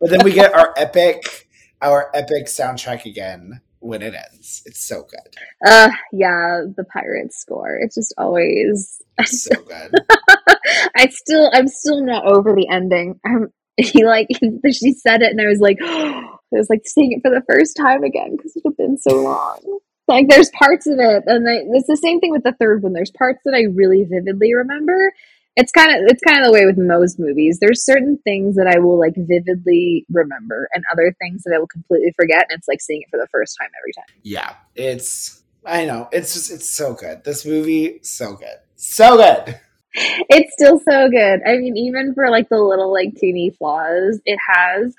[0.00, 1.48] but then we get our epic,
[1.80, 4.62] our epic soundtrack again when it ends.
[4.64, 5.36] It's so good.
[5.66, 7.76] Uh, yeah, the Pirates score.
[7.76, 9.92] It's just always so good.
[10.96, 13.20] I still, I'm still not over the ending.
[13.26, 14.28] I'm, he like,
[14.70, 17.44] she said it, and I was like, oh, it was like seeing it for the
[17.48, 19.78] first time again because it had been so long.
[20.08, 22.92] Like, there's parts of it, and I, it's the same thing with the third one.
[22.92, 25.12] There's parts that I really vividly remember.
[25.54, 27.58] It's kind of it's kind of the way with most movies.
[27.60, 31.66] There's certain things that I will like vividly remember, and other things that I will
[31.66, 32.46] completely forget.
[32.48, 34.20] And it's like seeing it for the first time every time.
[34.22, 37.24] Yeah, it's I know it's just it's so good.
[37.24, 38.56] This movie so good.
[38.76, 39.60] So good.
[39.94, 41.40] It's still so good.
[41.46, 44.94] I mean, even for like the little like teeny flaws, it has.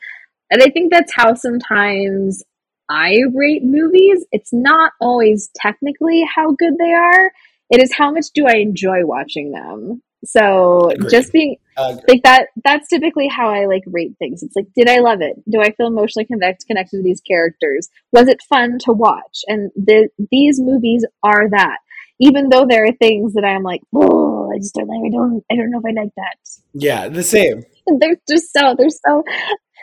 [0.51, 2.43] And I think that's how sometimes
[2.89, 4.24] I rate movies.
[4.32, 7.32] It's not always technically how good they are.
[7.72, 10.04] It is how much do I enjoy watching them.
[10.26, 11.09] So Agreed.
[11.09, 12.03] just being Agreed.
[12.07, 14.43] like that that's typically how I like rate things.
[14.43, 15.36] It's like, did I love it?
[15.49, 17.89] Do I feel emotionally connect, connected to these characters?
[18.11, 19.41] Was it fun to watch?
[19.47, 21.78] And the, these movies are that
[22.19, 25.01] even though there are things that I'm like, oh, I just don't like.
[25.05, 25.43] I don't.
[25.51, 26.38] I don't know if I like that.
[26.74, 27.63] Yeah, the same.
[27.99, 28.76] They're just so.
[28.78, 29.24] They're so.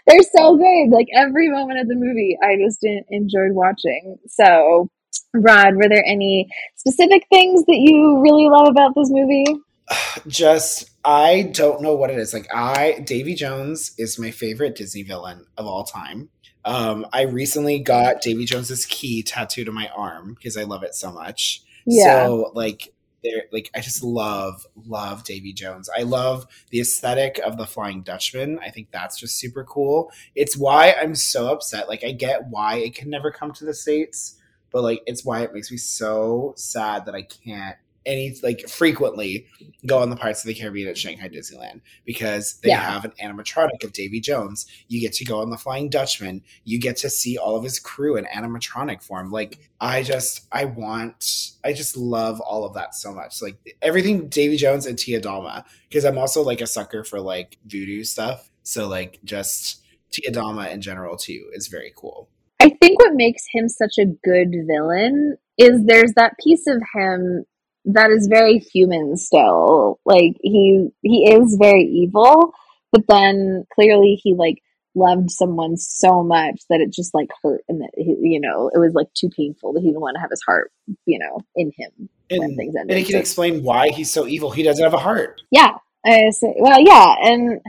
[0.07, 0.91] They're so good.
[0.91, 4.17] Like every moment of the movie, I just enjoyed watching.
[4.27, 4.89] So,
[5.35, 9.45] Rod, were there any specific things that you really love about this movie?
[10.27, 12.33] Just, I don't know what it is.
[12.33, 16.31] Like, I Davy Jones is my favorite Disney villain of all time.
[16.65, 20.95] Um, I recently got Davy Jones's key tattooed on my arm because I love it
[20.95, 21.63] so much.
[21.87, 22.27] Yeah.
[22.27, 25.89] So like there like I just love love Davy Jones.
[25.97, 28.59] I love the aesthetic of the Flying Dutchman.
[28.61, 30.13] I think that's just super cool.
[30.35, 31.89] It's why I'm so upset.
[31.89, 34.37] Like I get why it can never come to the states,
[34.71, 37.77] but like it's why it makes me so sad that I can't
[38.11, 39.47] any like frequently
[39.87, 42.81] go on the Pirates of the Caribbean at Shanghai Disneyland because they yeah.
[42.81, 44.67] have an animatronic of Davy Jones.
[44.89, 46.43] You get to go on the Flying Dutchman.
[46.65, 49.31] You get to see all of his crew in animatronic form.
[49.31, 53.41] Like I just I want I just love all of that so much.
[53.41, 57.59] Like everything Davy Jones and Tia Dalma because I'm also like a sucker for like
[57.65, 58.51] voodoo stuff.
[58.63, 62.29] So like just Tia Dalma in general too is very cool.
[62.61, 67.45] I think what makes him such a good villain is there's that piece of him
[67.87, 70.01] that is very human still.
[70.05, 72.53] Like he he is very evil,
[72.93, 74.59] but then clearly he like
[74.95, 78.79] loved someone so much that it just like hurt and that he, you know it
[78.79, 80.73] was like too painful that he didn't want to have his heart
[81.07, 82.91] you know in him and, when things ended.
[82.91, 84.51] and he can So- explain why he's so evil.
[84.51, 85.41] He doesn't have a heart.
[85.53, 85.75] yeah,
[86.05, 87.61] I say, well, yeah, and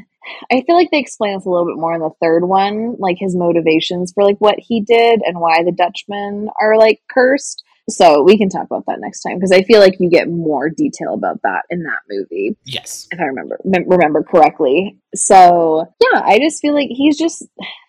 [0.51, 3.18] I feel like they explain this a little bit more in the third one, like
[3.20, 7.64] his motivations for like what he did and why the Dutchmen are like cursed.
[7.92, 10.70] So we can talk about that next time because I feel like you get more
[10.70, 13.08] detail about that in that movie Yes.
[13.12, 14.98] if I remember remember correctly.
[15.16, 17.46] So yeah, I just feel like he's just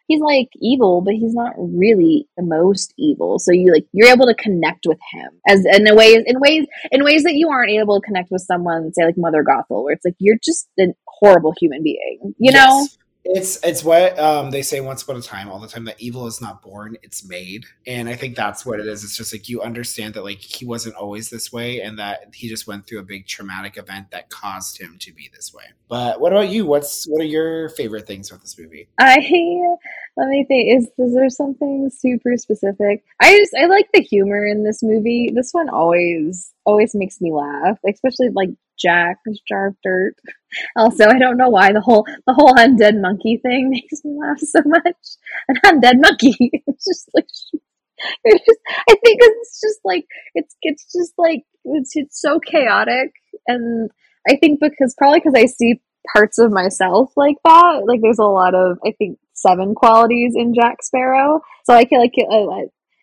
[0.09, 3.39] he's like evil, but he's not really the most evil.
[3.39, 6.67] So you like you're able to connect with him as in a ways in ways
[6.91, 9.95] in ways that you aren't able to connect with someone, say like Mother Gothel, where
[9.95, 12.87] it's like you're just a horrible human being, you know?
[13.25, 16.27] It's it's what um, they say once upon a time all the time that evil
[16.27, 17.65] is not born, it's made.
[17.87, 19.05] And I think that's what it is.
[19.05, 22.49] It's just like you understand that like he wasn't always this way and that he
[22.49, 25.65] just went through a big traumatic event that caused him to be this way.
[25.89, 26.67] But what about you?
[26.67, 28.89] What's what are your favorite things about this movie?
[28.99, 29.17] I
[30.17, 30.81] let me think.
[30.81, 33.05] Is, is there something super specific?
[33.21, 35.31] I just I like the humor in this movie.
[35.33, 38.51] This one always always makes me laugh, especially like
[38.83, 39.19] Jack
[39.49, 40.17] Jar of Dirt.
[40.77, 44.39] Also, I don't know why the whole the whole undead monkey thing makes me laugh
[44.39, 44.97] so much.
[45.49, 46.37] An undead monkey.
[46.67, 47.27] It's just like
[48.25, 48.59] it's just,
[48.89, 50.05] I think it's just like
[50.35, 53.13] it's it's just like it's it's so chaotic,
[53.47, 53.91] and
[54.29, 55.81] I think because probably because I see
[56.15, 57.85] parts of myself like that.
[57.87, 62.01] Like there's a lot of I think seven qualities in Jack Sparrow, so I feel
[62.01, 62.13] like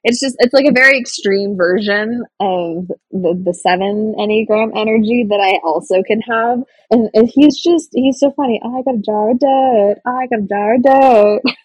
[0.03, 5.39] it's just it's like a very extreme version of the the seven enneagram energy that
[5.39, 6.59] I also can have,
[6.91, 8.61] and, and he's just he's so funny.
[8.63, 10.01] Oh, I got a jar of dirt.
[10.05, 11.41] Oh, I got a jar of dirt.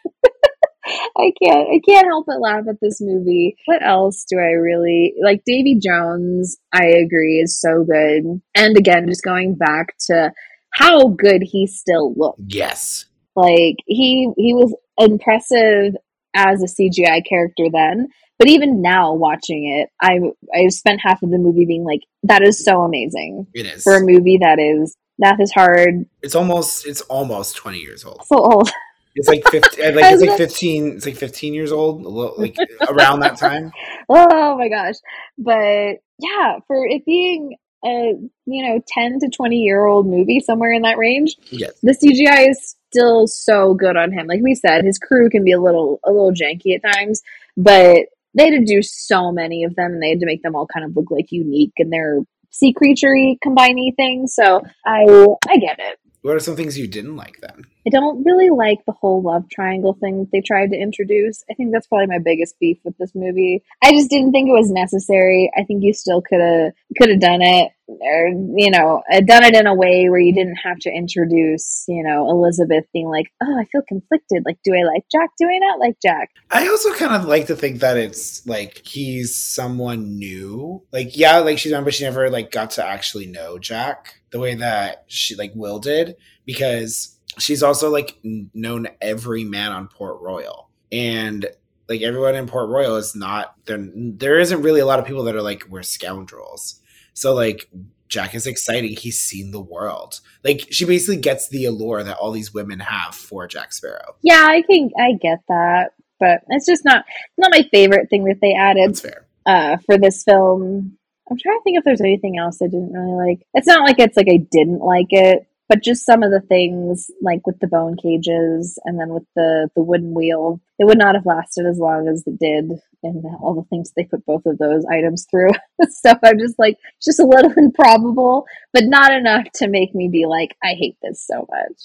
[1.17, 3.57] I can't I can't help but laugh at this movie.
[3.67, 5.43] What else do I really like?
[5.47, 8.43] Davy Jones, I agree, is so good.
[8.55, 10.33] And again, just going back to
[10.73, 12.43] how good he still looks.
[12.49, 13.07] Yes.
[13.37, 15.95] Like he he was impressive
[16.35, 18.09] as a CGI character then,
[18.39, 20.19] but even now watching it, I
[20.55, 23.83] I spent half of the movie being like, that is so amazing It is.
[23.83, 26.07] for a movie that is math is hard.
[26.23, 28.25] It's almost it's almost 20 years old.
[28.27, 28.71] So old.
[29.17, 32.03] It's like 15 like it's like 15 it's like 15 years old,
[32.39, 32.57] like
[32.89, 33.71] around that time.
[34.09, 34.97] oh my gosh
[35.39, 38.13] but yeah for it being a
[38.47, 41.73] you know 10 to 20 year old movie somewhere in that range Yes.
[41.83, 45.53] the cgi is still so good on him like we said his crew can be
[45.53, 47.23] a little a little janky at times
[47.57, 50.55] but they had to do so many of them and they had to make them
[50.55, 52.21] all kind of look like unique and they're
[52.51, 53.15] sea creature
[53.45, 55.03] combiney things so i
[55.49, 57.67] i get it What are some things you didn't like then?
[57.87, 61.45] I don't really like the whole love triangle thing that they tried to introduce.
[61.51, 63.63] I think that's probably my biggest beef with this movie.
[63.83, 65.53] I just didn't think it was necessary.
[65.55, 69.45] I think you still could have could have done it, or you know, uh, done
[69.45, 73.27] it in a way where you didn't have to introduce, you know, Elizabeth being like,
[73.43, 74.45] "Oh, I feel conflicted.
[74.47, 75.29] Like, do I like Jack?
[75.39, 78.81] Do I not like Jack?" I also kind of like to think that it's like
[78.87, 80.83] he's someone new.
[80.91, 84.41] Like, yeah, like she's on, but she never like got to actually know Jack the
[84.41, 90.21] way that she like Will did because she's also like known every man on Port
[90.21, 91.47] Royal and
[91.89, 93.79] like everyone in Port Royal is not there.
[93.95, 96.81] There isn't really a lot of people that are like we're scoundrels.
[97.13, 97.71] So like
[98.09, 98.97] Jack is exciting.
[98.97, 100.19] He's seen the world.
[100.43, 104.17] Like she basically gets the allure that all these women have for Jack Sparrow.
[104.23, 108.25] Yeah, I can I get that, but it's just not it's not my favorite thing
[108.25, 108.89] that they added.
[108.89, 109.27] That's fair.
[109.47, 110.99] uh, for this film.
[111.31, 113.47] I'm trying to think if there's anything else I didn't really like.
[113.55, 117.11] It's not like it's like I didn't like it, but just some of the things,
[117.23, 121.15] like with the bone cages and then with the the wooden wheel, it would not
[121.15, 122.73] have lasted as long as it did,
[123.03, 125.51] and all the things they put both of those items through.
[125.89, 130.09] so I'm just like, it's just a little improbable, but not enough to make me
[130.09, 131.81] be like, I hate this so much.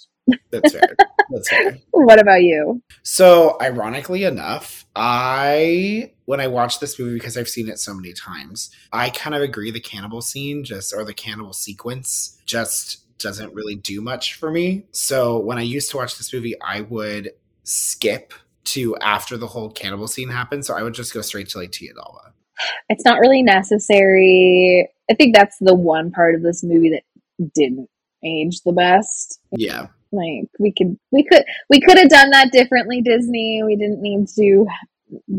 [0.51, 0.95] That's fair.
[1.29, 1.77] That's fair.
[1.91, 2.81] What about you?
[3.03, 8.13] So, ironically enough, I when I watched this movie because I've seen it so many
[8.13, 13.53] times, I kind of agree the cannibal scene just or the cannibal sequence just doesn't
[13.53, 14.85] really do much for me.
[14.91, 17.31] So, when I used to watch this movie, I would
[17.63, 18.33] skip
[18.65, 21.71] to after the whole cannibal scene happened, so I would just go straight to like
[21.71, 22.31] Tia Dalma.
[22.89, 24.87] It's not really necessary.
[25.09, 27.03] I think that's the one part of this movie that
[27.53, 27.89] didn't
[28.23, 29.39] age the best.
[29.51, 29.87] Yeah.
[30.11, 33.61] Like we could we could we could have done that differently, Disney.
[33.63, 34.65] We didn't need to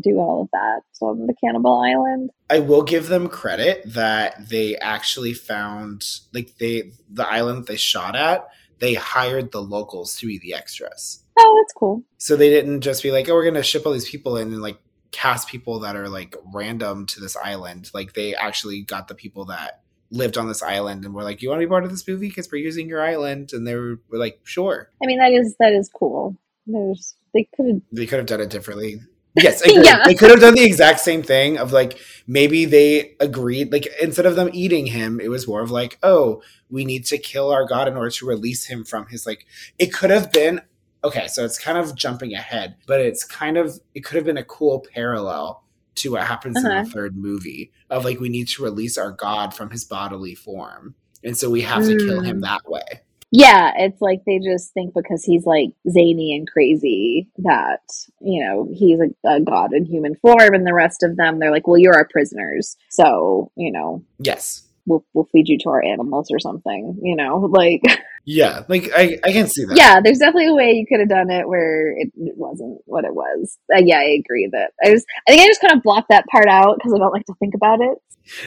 [0.01, 2.31] do all of that So, on the Cannibal Island.
[2.49, 8.17] I will give them credit that they actually found like they the island they shot
[8.17, 8.49] at,
[8.79, 11.25] they hired the locals to be the extras.
[11.39, 12.03] Oh, that's cool.
[12.19, 14.53] So they didn't just be like, "Oh, we're going to ship all these people in
[14.53, 14.79] and like
[15.11, 17.91] cast people that are like random to this island.
[17.95, 21.49] Like they actually got the people that lived on this island and were like, "You
[21.51, 24.01] want to be part of this movie because we're using your island?" And they were,
[24.11, 26.37] were like, "Sure." I mean, that is that is cool.
[26.67, 29.01] There's they could have They could have done it differently.
[29.37, 30.03] Yes, Yeah.
[30.07, 31.97] they could have done the exact same thing of like
[32.27, 36.43] maybe they agreed like instead of them eating him, it was more of like, "Oh,
[36.69, 39.47] we need to kill our god in order to release him from his like."
[39.79, 40.63] It could have been
[41.05, 44.37] okay, so it's kind of jumping ahead, but it's kind of it could have been
[44.37, 45.63] a cool parallel
[45.97, 46.85] to what happens in Uh-huh.
[46.85, 50.95] the third movie of like we need to release our god from his bodily form.
[51.23, 52.43] And so we have to kill him Mm.
[52.43, 53.01] that way.
[53.33, 57.81] Yeah, it's like they just think because he's like zany and crazy that,
[58.21, 61.53] you know, he's a, a god in human form, and the rest of them, they're
[61.53, 62.77] like, well, you're our prisoners.
[62.89, 64.63] So, you know, Yes.
[64.91, 67.39] We'll, we'll feed you to our animals or something, you know?
[67.39, 67.83] Like,
[68.27, 69.77] Yeah, like I, I can see that.
[69.77, 73.05] yeah, there's definitely a way you could have done it where it, it wasn't what
[73.05, 73.57] it was.
[73.75, 76.27] Uh, yeah, I agree that I just, I think I just kind of blocked that
[76.27, 77.97] part out because I don't like to think about it.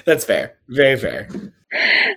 [0.06, 0.58] That's fair.
[0.70, 1.28] Very fair.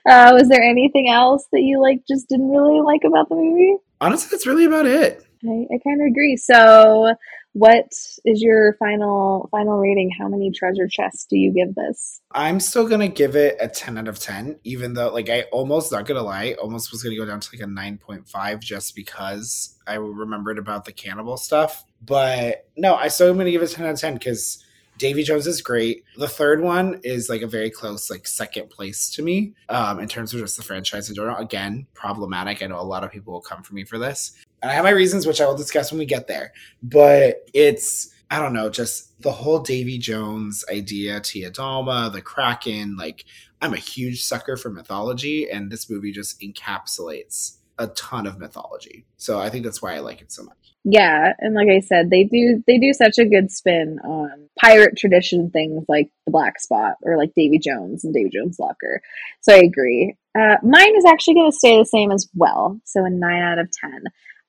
[0.08, 3.76] Uh, was there anything else that you like just didn't really like about the movie?
[4.02, 5.24] Honestly, that's really about it.
[5.42, 6.36] I, I kind of agree.
[6.36, 7.14] So,
[7.57, 7.86] what
[8.26, 10.11] is your final final rating?
[10.11, 12.20] How many treasure chests do you give this?
[12.30, 15.90] I'm still gonna give it a 10 out of 10, even though like I almost
[15.90, 19.94] not gonna lie, almost was gonna go down to like a 9.5 just because I
[19.94, 21.82] remembered about the cannibal stuff.
[22.04, 24.62] But no, I still am gonna give it 10 out of 10 because
[24.99, 26.05] Davy Jones is great.
[26.16, 30.09] The third one is like a very close, like second place to me um, in
[30.09, 31.36] terms of just the franchise in general.
[31.36, 32.62] Again, problematic.
[32.62, 34.32] I know a lot of people will come for me for this,
[34.62, 36.53] and I have my reasons, which I will discuss when we get there.
[36.82, 42.97] But it's I don't know, just the whole Davy Jones idea, Tia Dalma, the Kraken.
[42.97, 43.24] Like,
[43.62, 49.07] I'm a huge sucker for mythology, and this movie just encapsulates a ton of mythology.
[49.16, 50.65] So I think that's why I like it so much.
[50.89, 54.97] Yeah, and like I said, they do they do such a good spin on pirate
[54.97, 59.03] tradition things like the Black Spot or like Davy Jones and Davy Jones Locker.
[59.41, 60.14] So I agree.
[60.39, 62.80] Uh, mine is actually going to stay the same as well.
[62.84, 64.05] So a nine out of ten.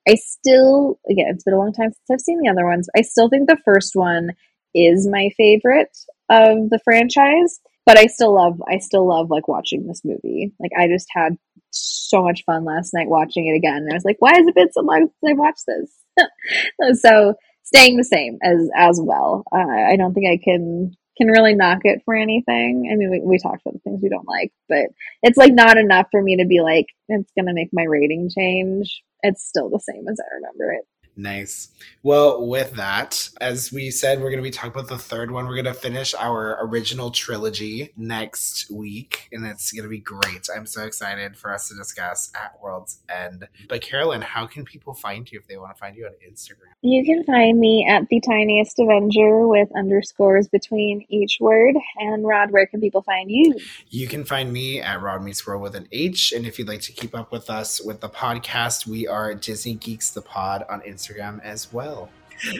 [0.08, 2.88] I still, again, it's been a long time since I've seen the other ones.
[2.96, 4.30] I still think the first one
[4.76, 5.98] is my favorite
[6.30, 10.52] of the franchise, but I still love, I still love like watching this movie.
[10.60, 11.36] Like I just had
[11.70, 13.78] so much fun last night watching it again.
[13.78, 15.90] And I was like, why has it been so long since I watched this?
[16.94, 19.44] so staying the same as as well.
[19.52, 22.88] Uh, I don't think I can can really knock it for anything.
[22.92, 24.86] I mean, we, we talked about the things we don't like, but
[25.22, 29.02] it's like not enough for me to be like, it's gonna make my rating change.
[29.22, 30.86] It's still the same as I remember it.
[31.18, 31.70] Nice.
[32.04, 35.46] Well, with that, as we said, we're going to be talking about the third one.
[35.48, 40.46] We're going to finish our original trilogy next week, and it's going to be great.
[40.54, 43.48] I'm so excited for us to discuss at World's End.
[43.68, 46.70] But, Carolyn, how can people find you if they want to find you on Instagram?
[46.82, 51.74] You can find me at the tiniest Avenger with underscores between each word.
[51.96, 53.58] And Rod, where can people find you?
[53.88, 56.30] You can find me at Rod Meets World with an H.
[56.30, 59.74] And if you'd like to keep up with us with the podcast, we are Disney
[59.74, 62.08] Geeks the Pod on Instagram as well.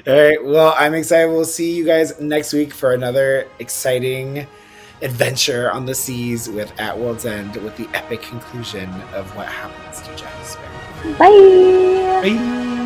[0.06, 0.44] All right.
[0.44, 1.30] Well, I'm excited.
[1.30, 4.46] We'll see you guys next week for another exciting
[5.02, 10.00] adventure on the seas with At World's End with the epic conclusion of what happens
[10.02, 11.18] to Jack Sparrow.
[11.18, 12.28] Bye.
[12.28, 12.77] Bye.